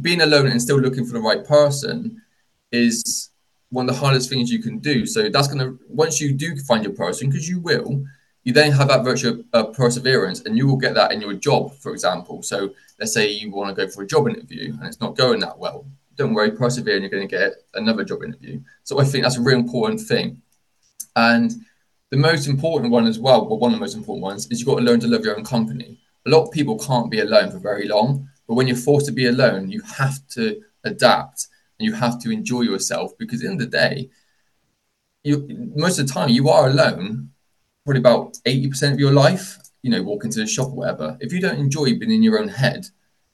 [0.00, 2.22] being alone and still looking for the right person
[2.70, 3.30] is
[3.70, 5.06] one of the hardest things you can do.
[5.06, 8.04] So that's going to once you do find your person because you will
[8.44, 11.74] you then have that virtue of perseverance and you will get that in your job
[11.78, 12.42] for example.
[12.42, 15.40] So let's say you want to go for a job interview and it's not going
[15.40, 15.86] that well.
[16.16, 18.60] Don't worry persevere and you're going to get another job interview.
[18.84, 20.42] So i think that's a really important thing.
[21.16, 21.52] And
[22.10, 24.68] the most important one as well well one of the most important ones is you've
[24.68, 27.50] got to learn to love your own company a lot of people can't be alone
[27.50, 31.86] for very long but when you're forced to be alone you have to adapt and
[31.86, 34.10] you have to enjoy yourself because in the, the day
[35.22, 37.30] you most of the time you are alone
[37.88, 41.32] probably about 80% of your life, you know, walking to the shop or whatever, if
[41.32, 42.86] you don't enjoy being in your own head,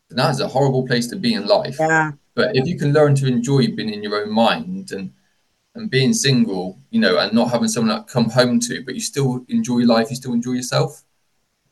[0.08, 1.76] then that is a horrible place to be in life.
[1.80, 2.12] Yeah.
[2.34, 5.12] But if you can learn to enjoy being in your own mind and
[5.74, 9.00] and being single, you know, and not having someone to come home to, but you
[9.00, 11.02] still enjoy life, you still enjoy yourself,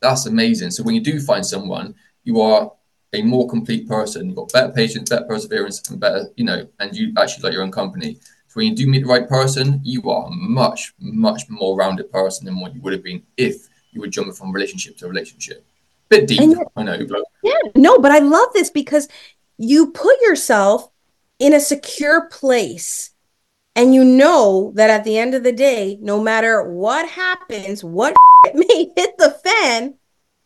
[0.01, 0.71] that's amazing.
[0.73, 2.73] So when you do find someone, you are
[3.13, 4.27] a more complete person.
[4.27, 7.63] You've got better patience, better perseverance, and better, you know, and you actually like your
[7.63, 8.19] own company.
[8.49, 12.11] So when you do meet the right person, you are a much, much more rounded
[12.11, 15.65] person than what you would have been if you were jumping from relationship to relationship.
[16.09, 16.41] Bit deep,
[16.77, 19.09] I know, but yeah, no, but I love this because
[19.57, 20.91] you put yourself
[21.39, 23.12] in a secure place
[23.75, 28.15] and you know that at the end of the day, no matter what happens, what
[28.55, 29.95] may hit the fan,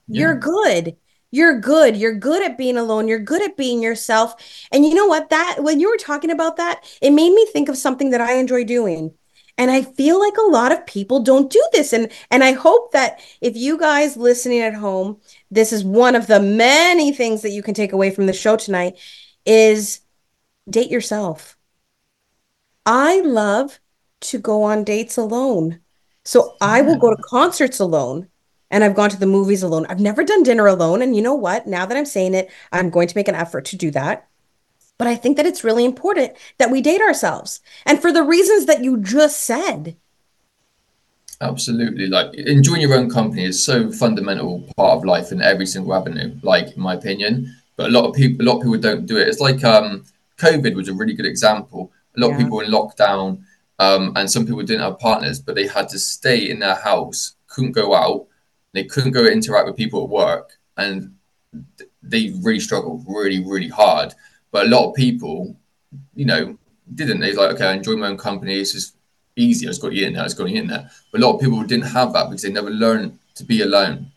[0.07, 0.21] yeah.
[0.21, 0.97] you're good.
[1.33, 1.97] You're good.
[1.97, 3.09] You're good at being alone.
[3.09, 4.35] You're good at being yourself.
[4.71, 5.31] And you know what?
[5.31, 8.35] That when you were talking about that it made me think of something that i
[8.35, 9.12] enjoy doing.
[9.59, 11.93] And i feel like a lot of people don't do this.
[11.93, 16.27] And and i hope that if you guys listening at home this is one of
[16.27, 18.99] the many things that you can take away from the show tonight
[19.45, 20.01] is
[20.71, 21.56] date yourself
[22.87, 23.79] i love
[24.20, 25.81] to go on dates alone
[26.25, 28.29] so i will go to concerts alone
[28.70, 29.87] and I've gone to the movies alone.
[29.88, 31.03] I've never done dinner alone.
[31.03, 31.66] And you know what?
[31.66, 34.29] Now that I'm saying it, I'm going to make an effort to do that.
[34.99, 37.61] But I think that it's really important that we date ourselves.
[37.85, 39.96] And for the reasons that you just said.
[41.40, 42.07] Absolutely.
[42.07, 46.35] Like enjoying your own company is so fundamental part of life in every single avenue,
[46.42, 47.55] like in my opinion.
[47.77, 49.29] But a lot of people a lot of people don't do it.
[49.29, 50.05] It's like um
[50.38, 51.92] COVID was a really good example.
[52.16, 52.35] A lot yeah.
[52.35, 53.42] of people in lockdown,
[53.79, 57.37] um, and some people didn't have partners, but they had to stay in their house,
[57.46, 58.26] couldn't go out,
[58.72, 61.14] they couldn't go interact with people at work, and
[62.02, 64.14] they really struggled really, really hard.
[64.50, 65.57] But a lot of people,
[66.14, 66.57] you know,
[66.94, 67.20] didn't.
[67.20, 68.55] They're like, okay, I enjoy my own company.
[68.55, 68.96] It's just
[69.35, 69.66] easy.
[69.66, 70.22] I just got you in there.
[70.22, 70.90] I just got you in there.
[71.11, 74.12] But a lot of people didn't have that because they never learned to be alone.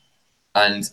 [0.55, 0.89] And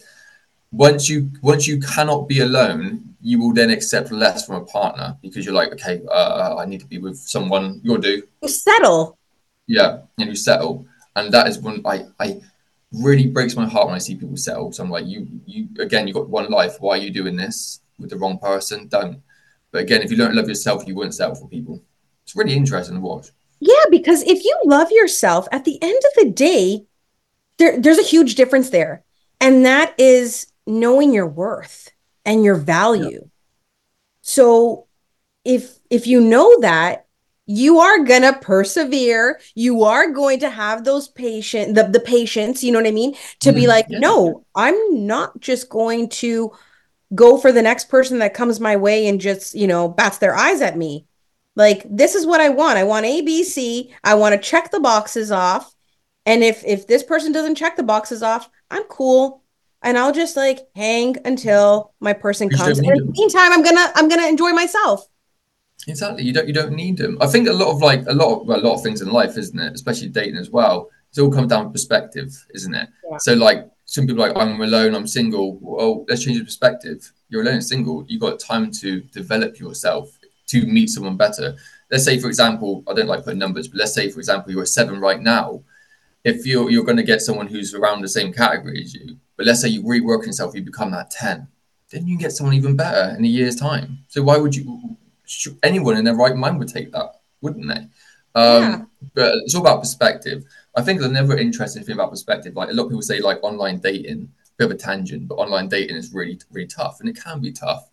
[0.73, 5.17] once you once you cannot be alone, you will then accept less from a partner
[5.21, 7.81] because you're like, okay, uh, I need to be with someone.
[7.83, 8.23] You'll do.
[8.41, 9.19] You settle.
[9.67, 10.87] Yeah, and you settle,
[11.17, 12.41] and that is when I I
[12.93, 14.71] really breaks my heart when I see people settle.
[14.71, 16.77] So I'm like, you you again, you got one life.
[16.79, 18.87] Why are you doing this with the wrong person?
[18.87, 19.21] Don't.
[19.73, 21.83] But again, if you don't love yourself, you wouldn't settle for people.
[22.23, 23.33] It's really interesting to watch.
[23.59, 26.87] Yeah, because if you love yourself, at the end of the day,
[27.59, 29.03] there, there's a huge difference there.
[29.41, 31.91] And that is knowing your worth
[32.27, 33.21] and your value.
[33.23, 33.29] Yeah.
[34.21, 34.89] So
[35.45, 37.07] if if you know that,
[37.47, 39.41] you are gonna persevere.
[39.55, 43.15] You are going to have those patient the, the patience, you know what I mean?
[43.41, 43.57] To mm-hmm.
[43.57, 44.01] be like, yeah.
[44.01, 46.53] no, I'm not just going to
[47.15, 50.35] go for the next person that comes my way and just, you know, bats their
[50.35, 51.07] eyes at me.
[51.55, 52.79] Like this is what I want.
[52.79, 53.93] I want ABC.
[54.03, 55.73] I want to check the boxes off.
[56.27, 59.45] And if if this person doesn't check the boxes off, I'm cool
[59.87, 62.79] and I'll just like hang until my person comes.
[62.81, 65.09] in the meantime, I'm gonna I'm gonna enjoy myself.
[65.87, 66.25] Exactly.
[66.25, 67.17] You don't you don't need them.
[67.21, 69.09] I think a lot of like a lot of well, a lot of things in
[69.09, 69.73] life, isn't it?
[69.73, 70.91] Especially dating as well.
[71.09, 72.89] It's all come down to perspective, isn't it?
[73.09, 73.17] Yeah.
[73.19, 75.57] So like some people like I'm alone, I'm single.
[75.63, 77.13] Well, let's change the perspective.
[77.29, 78.05] You're alone, single.
[78.09, 80.19] You've got time to develop yourself
[80.49, 81.57] to meet someone better.
[81.93, 84.65] Let's say, for example, I don't like putting numbers, but let's say, for example, you're
[84.65, 85.63] a seven right now.
[86.25, 89.47] If you're you're going to get someone who's around the same category as you, but
[89.47, 91.47] let's say you rework yourself, you become that 10,
[91.91, 94.05] then you can get someone even better in a year's time.
[94.09, 94.97] So why would you,
[95.63, 97.87] anyone in their right mind would take that, wouldn't they?
[98.35, 98.83] Um, yeah.
[99.15, 100.45] But it's all about perspective.
[100.77, 103.43] I think the never interesting thing about perspective, like a lot of people say, like
[103.43, 107.01] online dating, bit of a tangent, but online dating is really, really tough.
[107.01, 107.89] And it can be tough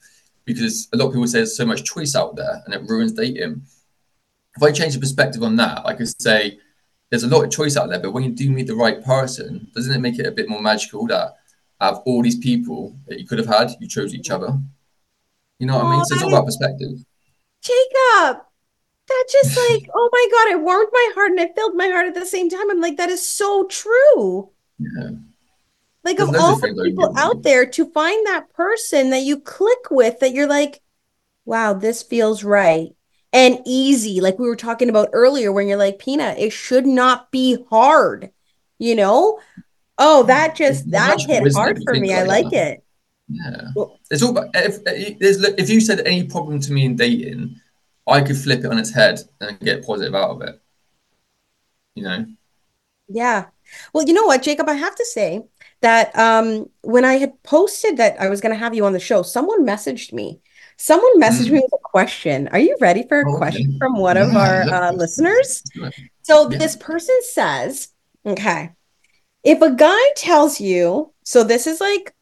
[0.46, 3.14] because a lot of people say there's so much choice out there and it ruins
[3.14, 3.62] dating.
[4.56, 6.60] If I change the perspective on that, I could say,
[7.14, 9.68] there's a lot of choice out there, but when you do meet the right person,
[9.76, 11.36] doesn't it make it a bit more magical that
[11.80, 14.58] out of all these people that you could have had, you chose each other?
[15.60, 16.06] You know what oh, I mean?
[16.06, 17.06] So it's all about perspective.
[17.62, 18.42] Jacob,
[19.08, 22.08] that just like, oh my God, it warmed my heart and it filled my heart
[22.08, 22.72] at the same time.
[22.72, 24.50] I'm like, that is so true.
[24.80, 25.10] Yeah.
[26.04, 29.92] Like, There's of all the people out there, to find that person that you click
[29.92, 30.82] with, that you're like,
[31.46, 32.96] wow, this feels right
[33.34, 37.32] and easy, like we were talking about earlier, when you're like, Pina, it should not
[37.32, 38.32] be hard,
[38.78, 39.40] you know?
[39.98, 42.14] Oh, that just that hit hard for me.
[42.14, 42.74] I like that.
[42.74, 42.84] it.
[43.28, 43.70] Yeah,
[44.12, 47.60] it's all about if, if you said any problem to me in dating,
[48.06, 50.62] I could flip it on its head and get positive out of it.
[51.96, 52.26] You know.
[53.08, 53.46] Yeah.
[53.94, 55.44] Well, you know what, Jacob, I have to say
[55.82, 59.00] that um, when I had posted that I was going to have you on the
[59.00, 60.42] show, someone messaged me
[60.84, 61.54] Someone messaged mm.
[61.54, 62.50] me with a question.
[62.50, 63.38] Are you ready for a okay.
[63.38, 65.64] question from one yeah, of our uh, listeners?
[66.24, 66.58] So yeah.
[66.58, 67.88] this person says,
[68.26, 68.72] okay,
[69.46, 72.14] if a guy tells you, so this is like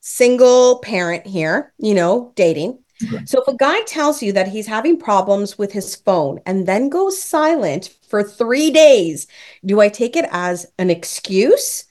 [0.00, 2.78] single parent here, you know, dating.
[3.04, 3.26] Okay.
[3.26, 6.88] So if a guy tells you that he's having problems with his phone and then
[6.88, 9.26] goes silent for three days,
[9.66, 11.84] do I take it as an excuse?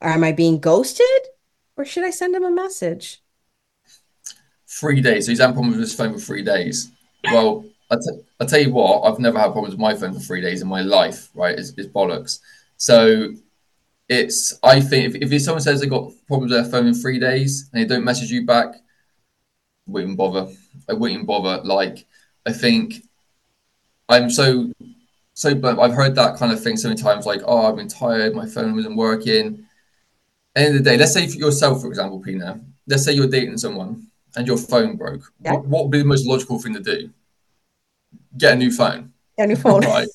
[0.00, 1.06] Or am I being ghosted?
[1.76, 3.22] Or should I send him a message?
[4.70, 5.26] Three days.
[5.26, 6.92] So he's had problems with his phone for three days.
[7.24, 10.20] Well, I, t- I tell you what, I've never had problems with my phone for
[10.20, 11.58] three days in my life, right?
[11.58, 12.38] It's, it's bollocks.
[12.76, 13.32] So
[14.08, 17.18] it's, I think if, if someone says they got problems with their phone in three
[17.18, 20.52] days and they don't message you back, I wouldn't bother.
[20.88, 21.62] I wouldn't bother.
[21.64, 22.06] Like,
[22.46, 23.04] I think
[24.08, 24.72] I'm so,
[25.34, 27.88] so but I've heard that kind of thing so many times, like, oh, I've been
[27.88, 29.66] tired, my phone wasn't working.
[30.54, 33.58] End of the day, let's say for yourself, for example, Pina, let's say you're dating
[33.58, 35.52] someone and your phone broke, yeah.
[35.52, 37.10] what, what, would be the most logical thing to do?
[38.36, 39.12] Get a new phone.
[39.36, 39.80] Get a new phone.
[39.82, 40.08] right.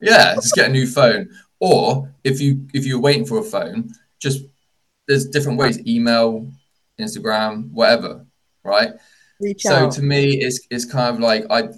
[0.00, 1.28] Yeah, just get a new phone.
[1.60, 3.90] Or if you if you're waiting for a phone,
[4.20, 4.44] just
[5.08, 6.48] there's different ways: email,
[7.00, 8.24] Instagram, whatever.
[8.62, 8.92] Right.
[9.40, 9.92] Reach so out.
[9.92, 11.68] to me, it's it's kind of like I.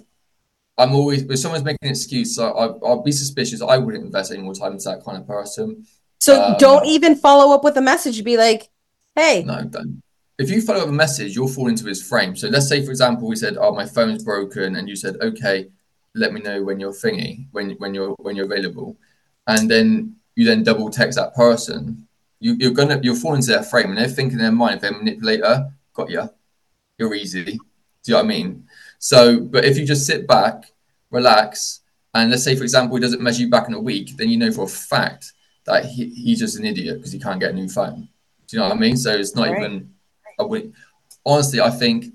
[0.77, 3.61] I'm always if someone's making an excuse, so I, I'll be suspicious.
[3.61, 5.85] I wouldn't invest any more time into that kind of person.
[6.19, 8.23] So um, don't even follow up with a message.
[8.23, 8.69] Be like,
[9.15, 10.01] "Hey, no, don't
[10.41, 12.35] if you follow up a message, you'll fall into his frame.
[12.35, 15.69] So let's say, for example, we said, "Oh, my phone's broken," and you said, "Okay,
[16.15, 18.97] let me know when you're thingy, when when you're when you're available,"
[19.47, 22.07] and then you then double text that person.
[22.39, 24.81] You, you're gonna you'll fall into their frame, and they're thinking in their mind, if
[24.81, 26.29] they're a manipulator, got you,
[26.97, 27.43] you're easy.
[27.43, 27.59] Do you
[28.13, 28.67] know what I mean?
[28.97, 30.71] So, but if you just sit back,
[31.11, 31.81] relax,
[32.13, 34.37] and let's say, for example, he doesn't measure you back in a week, then you
[34.37, 35.33] know for a fact
[35.65, 38.09] that he, he's just an idiot because he can't get a new phone.
[38.47, 38.97] Do you know what I mean?
[38.97, 39.63] So it's not right.
[39.63, 39.93] even.
[40.41, 40.73] I would,
[41.25, 42.05] honestly, I think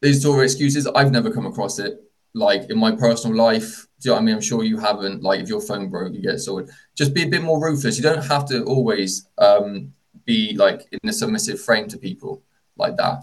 [0.00, 0.86] these sort of excuses.
[0.86, 2.00] I've never come across it.
[2.34, 4.34] Like in my personal life, do you know what I mean?
[4.36, 5.22] I'm sure you haven't.
[5.22, 6.72] Like if your phone broke, you get sorted.
[6.94, 7.96] Just be a bit more ruthless.
[7.96, 9.92] You don't have to always um,
[10.24, 12.42] be like in a submissive frame to people
[12.76, 13.22] like that.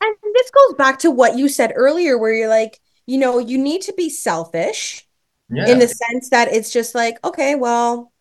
[0.00, 3.58] And this goes back to what you said earlier, where you're like, you know, you
[3.58, 5.06] need to be selfish
[5.50, 5.68] yeah.
[5.68, 8.12] in the sense that it's just like, okay, well,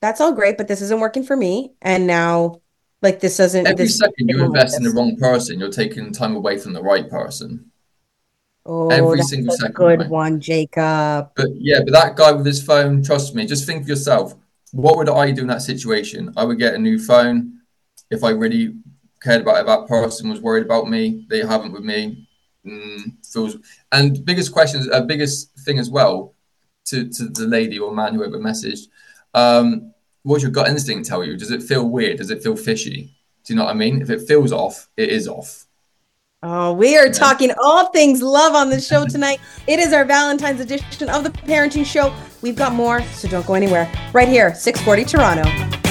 [0.00, 1.72] that's all great, but this isn't working for me.
[1.82, 2.60] And now,
[3.04, 3.66] like, this doesn't.
[3.66, 6.82] Every this second you invest in the wrong person, you're taking time away from the
[6.82, 7.70] right person.
[8.66, 9.74] Oh, every single second.
[9.74, 10.08] Good right?
[10.08, 11.30] one, Jacob.
[11.36, 14.34] But yeah, but that guy with his phone, trust me, just think of yourself.
[14.72, 16.32] What would I do in that situation?
[16.36, 17.60] I would get a new phone
[18.10, 18.74] if I really
[19.22, 21.26] cared about it, that person was worried about me.
[21.28, 22.28] They haven't with me.
[22.64, 23.56] Mm, feels
[23.92, 26.34] and biggest questions, uh, biggest thing as well
[26.86, 28.88] to, to the lady or man whoever messaged.
[29.34, 29.92] Um,
[30.24, 31.36] what's your gut instinct tell you?
[31.36, 32.18] Does it feel weird?
[32.18, 33.14] Does it feel fishy?
[33.44, 34.02] Do you know what I mean?
[34.02, 35.66] If it feels off, it is off.
[36.42, 37.12] Oh, we are yeah.
[37.12, 39.40] talking all things love on the show tonight.
[39.66, 42.14] it is our Valentine's edition of the Parenting Show.
[42.42, 43.90] We've got more, so don't go anywhere.
[44.12, 45.83] Right here, 640 Toronto.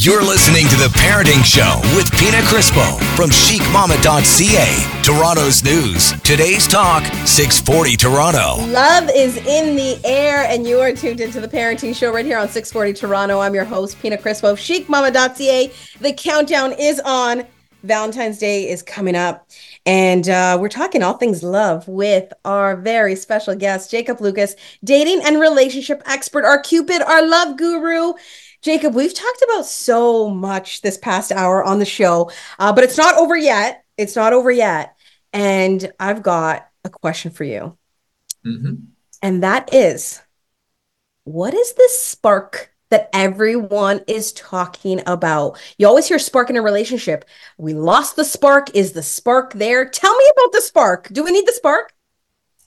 [0.00, 5.02] You're listening to The Parenting Show with Pina Crispo from chicmama.ca.
[5.02, 6.12] Toronto's news.
[6.22, 8.64] Today's talk, 640 Toronto.
[8.68, 12.38] Love is in the air, and you are tuned into The Parenting Show right here
[12.38, 13.40] on 640 Toronto.
[13.40, 15.72] I'm your host, Pina Crispo of chicmama.ca.
[16.00, 17.44] The countdown is on.
[17.82, 19.48] Valentine's Day is coming up,
[19.86, 25.22] and uh, we're talking all things love with our very special guest, Jacob Lucas, dating
[25.24, 28.14] and relationship expert, our Cupid, our love guru.
[28.60, 32.98] Jacob, we've talked about so much this past hour on the show, uh, but it's
[32.98, 33.84] not over yet.
[33.96, 34.96] It's not over yet.
[35.32, 37.76] And I've got a question for you.
[38.44, 38.74] Mm-hmm.
[39.22, 40.22] And that is
[41.24, 45.60] what is this spark that everyone is talking about?
[45.76, 47.26] You always hear spark in a relationship.
[47.58, 48.74] We lost the spark.
[48.74, 49.86] Is the spark there?
[49.88, 51.08] Tell me about the spark.
[51.12, 51.92] Do we need the spark?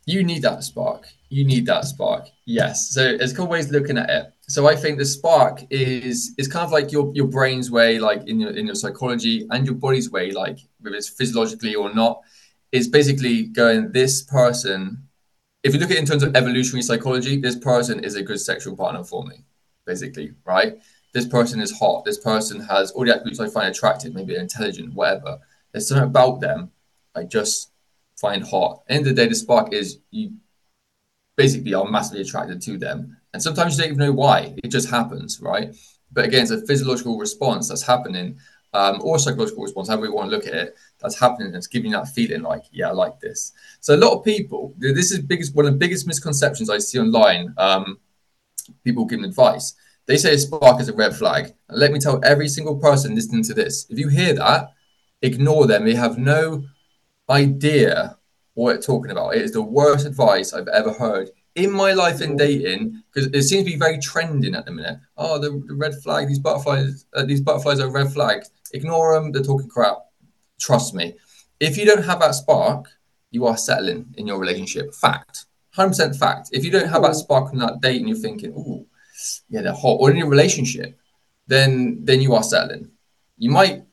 [0.05, 1.07] You need that spark.
[1.31, 2.27] You need that spark.
[2.45, 2.89] Yes.
[2.89, 4.33] So there's a couple ways looking at it.
[4.49, 8.27] So I think the spark is is kind of like your your brain's way, like
[8.27, 12.19] in your in your psychology, and your body's way, like whether it's physiologically or not,
[12.73, 13.93] is basically going.
[13.93, 15.07] This person,
[15.63, 18.41] if you look at it in terms of evolutionary psychology, this person is a good
[18.41, 19.45] sexual partner for me,
[19.85, 20.79] basically, right?
[21.13, 22.03] This person is hot.
[22.03, 25.39] This person has all the attributes I find attractive, maybe intelligent, whatever.
[25.71, 26.71] There's something about them
[27.15, 27.71] I just
[28.19, 28.83] find hot.
[28.89, 30.33] End of the day, the spark is you
[31.41, 32.97] basically are massively attracted to them.
[33.33, 34.37] And sometimes you don't even know why.
[34.63, 35.67] It just happens, right?
[36.15, 38.27] But again, it's a physiological response that's happening,
[38.73, 41.53] um, or psychological response, however you want to look at it, that's happening.
[41.53, 43.53] It's giving you that feeling like, yeah, I like this.
[43.79, 46.99] So a lot of people, this is biggest one of the biggest misconceptions I see
[46.99, 47.53] online.
[47.57, 47.99] Um,
[48.83, 49.73] people giving advice.
[50.05, 51.53] They say a spark is a red flag.
[51.69, 54.73] And let me tell every single person listening to this, if you hear that,
[55.21, 55.85] ignore them.
[55.85, 56.65] They have no
[57.29, 58.17] idea
[58.61, 59.35] what it's talking about.
[59.35, 63.43] It is the worst advice I've ever heard in my life in dating because it
[63.43, 64.99] seems to be very trending at the minute.
[65.17, 68.51] Oh, the, the red flag, these butterflies, uh, these butterflies are red flags.
[68.73, 69.31] Ignore them.
[69.31, 69.97] They're talking crap.
[70.59, 71.15] Trust me.
[71.59, 72.87] If you don't have that spark,
[73.31, 74.93] you are settling in your relationship.
[74.93, 75.45] Fact.
[75.75, 76.49] 100% fact.
[76.51, 78.85] If you don't have that spark on that date and you're thinking, oh,
[79.49, 80.97] yeah, they're hot, or in your relationship,
[81.47, 82.89] then then you are settling.
[83.37, 83.83] You might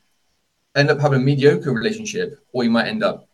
[0.75, 3.28] end up having a mediocre relationship, or you might end up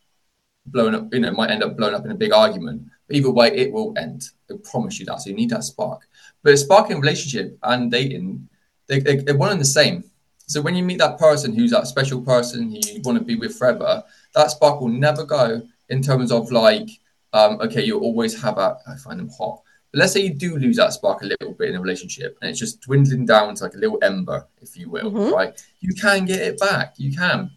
[0.68, 2.84] blown up, you know, might end up blown up in a big argument.
[3.08, 4.30] But either way, it will end.
[4.50, 5.22] I promise you that.
[5.22, 6.08] So you need that spark.
[6.44, 8.48] But a spark in relationship and dating,
[8.88, 10.04] they, they, they're one and the same.
[10.48, 13.36] So when you meet that person who's that special person who you want to be
[13.36, 14.04] with forever,
[14.36, 16.90] that spark will never go in terms of like,
[17.34, 19.62] um, okay, you'll always have a, I find them hot.
[19.92, 22.50] But let's say you do lose that spark a little bit in a relationship and
[22.50, 25.34] it's just dwindling down to like a little ember, if you will, mm-hmm.
[25.34, 25.66] right?
[25.80, 26.94] You can get it back.
[26.98, 27.52] You can.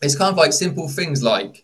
[0.00, 1.61] It's kind of like simple things like,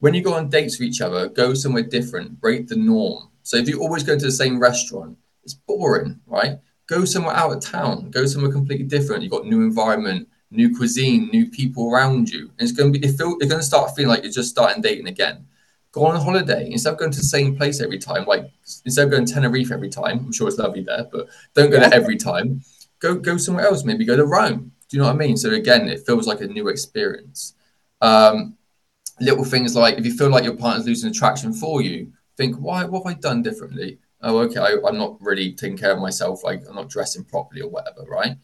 [0.00, 3.28] when you go on dates with each other, go somewhere different, break the norm.
[3.42, 6.58] So if you always go to the same restaurant, it's boring, right?
[6.86, 9.22] Go somewhere out of town, go somewhere completely different.
[9.22, 12.50] You've got new environment, new cuisine, new people around you.
[12.58, 14.50] And it's going to be, it feel, it's going to start feeling like you're just
[14.50, 15.46] starting dating again.
[15.92, 18.24] Go on a holiday instead of going to the same place every time.
[18.24, 18.50] Like
[18.84, 21.78] instead of going to Tenerife every time, I'm sure it's lovely there, but don't go
[21.78, 21.88] yeah.
[21.88, 22.62] there every time.
[23.00, 23.84] Go go somewhere else.
[23.84, 24.72] Maybe go to Rome.
[24.88, 25.36] Do you know what I mean?
[25.36, 27.54] So again, it feels like a new experience.
[28.00, 28.56] Um,
[29.20, 32.84] little things like if you feel like your partner's losing attraction for you, think, why?
[32.84, 33.98] What have I done differently?
[34.22, 36.44] Oh, okay, I, I'm not really taking care of myself.
[36.44, 38.36] Like I'm not dressing properly or whatever, right?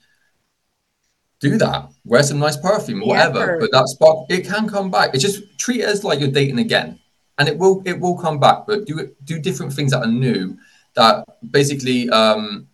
[1.40, 1.90] do that.
[2.04, 3.58] Wear some nice perfume, whatever.
[3.60, 5.14] But that spark, it can come back.
[5.14, 6.98] It just treat it as like you're dating again,
[7.38, 8.66] and it will it will come back.
[8.66, 10.56] But do it do different things that are new
[10.94, 12.68] that basically um,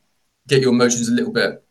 [0.47, 1.65] get your emotions a little bit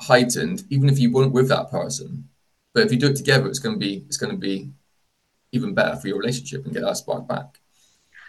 [0.00, 2.28] heightened, even if you weren't with that person.
[2.74, 4.70] But if you do it together, it's going to be it's going to be
[5.54, 7.60] even better for your relationship and get that spark back.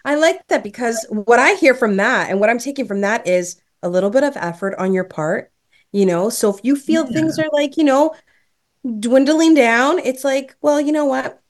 [0.03, 3.27] I like that because what I hear from that and what I'm taking from that
[3.27, 5.51] is a little bit of effort on your part
[5.95, 7.11] you know so if you feel yeah.
[7.11, 8.13] things are like you know
[8.99, 11.41] dwindling down it's like well you know what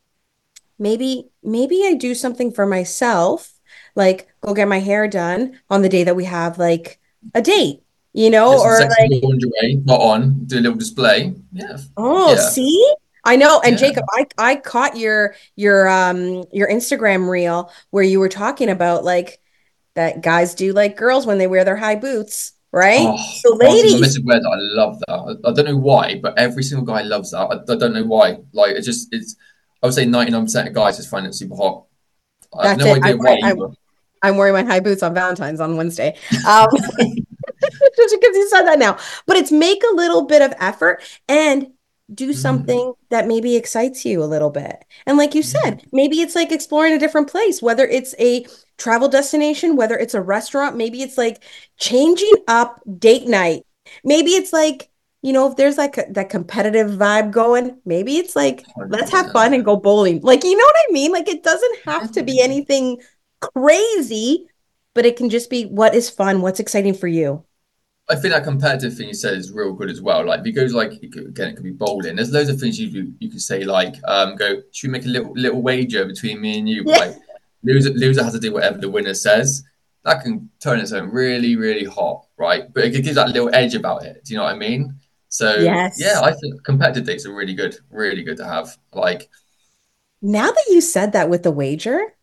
[0.78, 3.54] maybe maybe i do something for myself
[3.96, 7.00] like go get my hair done on the day that we have like
[7.34, 7.82] a date
[8.14, 12.50] you know or like lingerie not on do a little display yeah oh yeah.
[12.50, 12.94] see
[13.26, 13.60] I know.
[13.64, 13.88] And yeah.
[13.88, 19.04] Jacob, I I caught your your um your Instagram reel where you were talking about
[19.04, 19.42] like
[19.96, 23.08] that guys do like girls when they wear their high boots right?
[23.08, 25.10] Oh, so ladies, I love that.
[25.10, 27.38] I, I, don't know why, but every single guy loves that.
[27.38, 28.40] I, I don't know why.
[28.52, 29.36] Like it just it's.
[29.82, 31.86] I would say ninety nine percent of guys just find it super hot.
[32.54, 33.04] I have no it.
[33.04, 33.68] idea I'm, why.
[34.22, 36.18] I'm, wearing my high boots on Valentine's on Wednesday.
[36.48, 36.68] Um,
[37.96, 41.72] just because you said that now, but it's make a little bit of effort and
[42.14, 42.34] do mm-hmm.
[42.34, 44.86] something that maybe excites you a little bit.
[45.06, 48.46] And like you said, maybe it's like exploring a different place, whether it's a
[48.78, 51.44] travel destination, whether it's a restaurant, maybe it's like
[51.78, 53.64] changing up date night.
[54.04, 54.90] Maybe it's like,
[55.22, 59.32] you know, if there's like a, that competitive vibe going, maybe it's like, let's have
[59.32, 60.22] fun and go bowling.
[60.22, 61.12] Like, you know what I mean?
[61.12, 63.02] Like, it doesn't have to be anything
[63.42, 64.48] crazy,
[64.94, 67.44] but it can just be what is fun, what's exciting for you.
[68.08, 70.26] I think that competitive thing you said is real good as well.
[70.26, 72.16] Like, if it goes like again, it could be bowling.
[72.16, 73.12] There's loads of things you do.
[73.20, 74.62] You could say like, um, go.
[74.72, 76.84] Should we make a little little wager between me and you?
[76.86, 76.98] Yeah.
[76.98, 77.16] Like,
[77.64, 79.64] loser loser has to do whatever the winner says.
[80.04, 82.72] That can turn its own really really hot, right?
[82.72, 84.24] But it gives that little edge about it.
[84.24, 85.00] Do you know what I mean?
[85.30, 85.98] So yes.
[86.00, 88.78] yeah, I think competitive dates are really good, really good to have.
[88.94, 89.30] Like
[90.22, 92.16] now that you said that with the wager,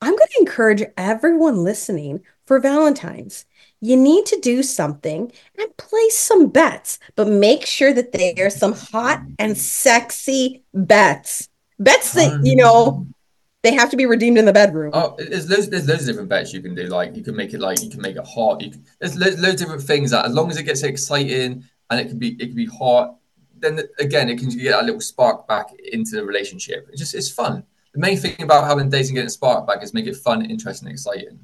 [0.00, 3.44] I'm going to encourage everyone listening for Valentine's.
[3.80, 8.50] You need to do something and place some bets, but make sure that they are
[8.50, 11.48] some hot and sexy bets.
[11.78, 13.06] Bets that, you know,
[13.62, 14.90] they have to be redeemed in the bedroom.
[14.94, 16.84] Oh, there's loads, there's loads of different bets you can do.
[16.84, 18.60] Like you can make it like you can make it hot.
[18.60, 21.64] You can, there's loads, loads of different things that as long as it gets exciting
[21.90, 23.16] and it can be it can be hot,
[23.58, 26.86] then again it can get a little spark back into the relationship.
[26.90, 27.64] It's just it's fun.
[27.92, 31.40] The main thing about having dating getting spark back is make it fun, interesting, exciting.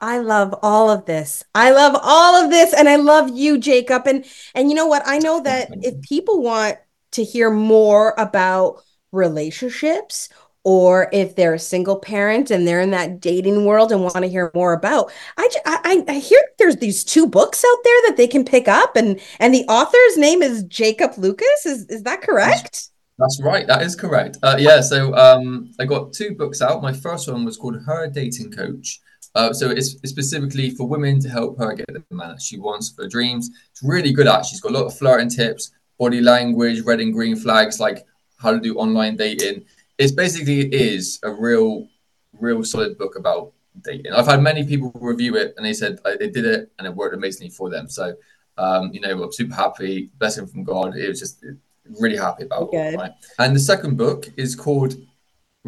[0.00, 1.44] I love all of this.
[1.54, 4.06] I love all of this and I love you Jacob.
[4.06, 4.24] And
[4.54, 5.02] and you know what?
[5.06, 6.78] I know that if people want
[7.12, 8.82] to hear more about
[9.12, 10.28] relationships
[10.64, 14.28] or if they're a single parent and they're in that dating world and want to
[14.28, 18.26] hear more about I, I i hear there's these two books out there that they
[18.26, 21.64] can pick up and and the author's name is jacob lucas.
[21.64, 22.90] Is is that correct?
[23.18, 24.36] That's right that is correct.
[24.42, 26.82] Uh, yeah so um i got two books out.
[26.82, 29.00] My first one was called her dating coach
[29.34, 32.90] uh, so it's, specifically for women to help her get the man that she wants
[32.90, 36.80] for dreams it's really good at she's got a lot of flirting tips body language
[36.82, 38.04] red and green flags like
[38.38, 39.64] how to do online dating
[39.98, 41.88] it's basically is a real,
[42.32, 43.52] real solid book about
[43.82, 44.12] dating.
[44.12, 46.94] I've had many people review it and they said uh, they did it and it
[46.94, 47.88] worked amazingly for them.
[47.88, 48.14] So,
[48.56, 50.10] um, you know, I'm super happy.
[50.18, 50.96] Blessing from God.
[50.96, 51.44] It was just
[52.00, 52.96] really happy about it.
[52.96, 53.12] Right?
[53.40, 54.94] And the second book is called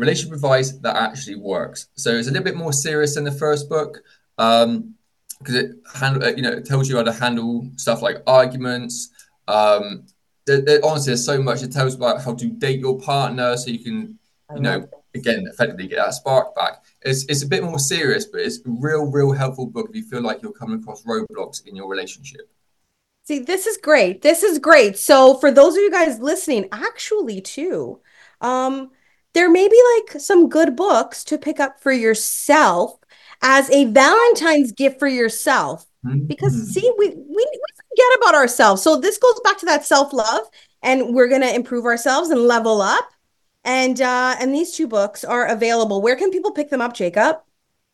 [0.00, 1.88] Relationship Advice That Actually Works.
[1.94, 4.02] So it's a little bit more serious than the first book.
[4.38, 4.94] Um,
[5.38, 9.08] because it handle, uh, you know, it tells you how to handle stuff like arguments,
[9.48, 10.04] um,
[10.44, 11.62] there, there, honestly, there's so much.
[11.62, 14.18] It tells about how to date your partner, so you can
[14.54, 16.84] you know, again, effectively get that spark back.
[17.02, 20.02] It's, it's a bit more serious, but it's a real, real helpful book if you
[20.02, 22.50] feel like you're coming across roadblocks in your relationship.
[23.24, 24.22] See, this is great.
[24.22, 24.98] This is great.
[24.98, 28.00] So for those of you guys listening, actually too,
[28.40, 28.90] um,
[29.32, 32.98] there may be like some good books to pick up for yourself
[33.42, 35.86] as a Valentine's gift for yourself.
[36.04, 36.26] Mm-hmm.
[36.26, 38.82] Because see, we, we we forget about ourselves.
[38.82, 40.48] So this goes back to that self-love
[40.82, 43.10] and we're going to improve ourselves and level up
[43.64, 46.00] and uh, and these two books are available.
[46.00, 47.40] Where can people pick them up, Jacob?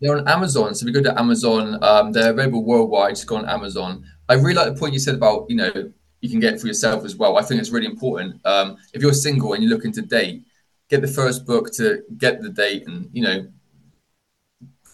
[0.01, 0.75] They're on Amazon.
[0.75, 3.15] So if you go to Amazon, um, they're available worldwide.
[3.15, 4.05] Just go on Amazon.
[4.29, 5.73] I really like the point you said about you know
[6.21, 7.37] you can get for yourself as well.
[7.37, 8.41] I think it's really important.
[8.47, 10.45] Um, if you're single and you're looking to date,
[10.89, 13.47] get the first book to get the date and you know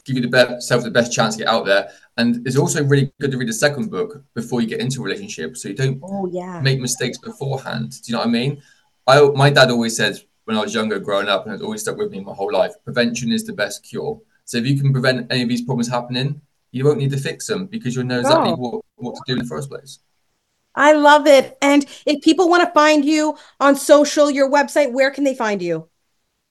[0.04, 1.90] give you the best self the best chance to get out there.
[2.16, 5.04] And it's also really good to read the second book before you get into a
[5.04, 6.60] relationship, so you don't oh, yeah.
[6.60, 7.92] make mistakes beforehand.
[7.92, 8.62] Do you know what I mean?
[9.06, 11.96] I my dad always said when I was younger, growing up, and it's always stuck
[11.96, 12.72] with me my whole life.
[12.84, 14.20] Prevention is the best cure.
[14.44, 16.40] So if you can prevent any of these problems happening,
[16.72, 18.56] you won't need to fix them because you'll know exactly oh.
[18.56, 20.00] what, what to do in the first place.
[20.74, 21.58] I love it.
[21.60, 25.60] And if people want to find you on social, your website, where can they find
[25.60, 25.90] you?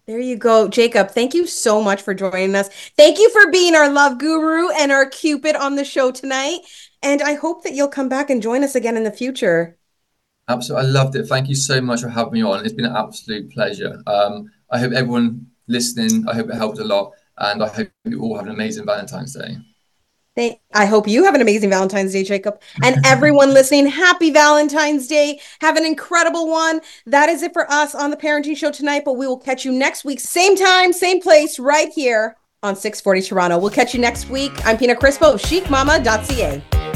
[0.05, 1.11] There you go, Jacob.
[1.11, 2.67] Thank you so much for joining us.
[2.97, 6.61] Thank you for being our love guru and our Cupid on the show tonight.
[7.03, 9.77] And I hope that you'll come back and join us again in the future.
[10.47, 10.87] Absolutely.
[10.87, 11.27] I loved it.
[11.27, 12.65] Thank you so much for having me on.
[12.65, 14.01] It's been an absolute pleasure.
[14.07, 17.13] Um, I hope everyone listening, I hope it helped a lot.
[17.37, 19.57] And I hope you all have an amazing Valentine's Day.
[20.73, 22.61] I hope you have an amazing Valentine's Day, Jacob.
[22.83, 25.39] And everyone listening, happy Valentine's Day.
[25.61, 26.81] Have an incredible one.
[27.05, 29.71] That is it for us on the Parenting Show tonight, but we will catch you
[29.71, 33.57] next week, same time, same place, right here on 640 Toronto.
[33.57, 34.51] We'll catch you next week.
[34.65, 36.88] I'm Pina Crispo of chicmama.ca.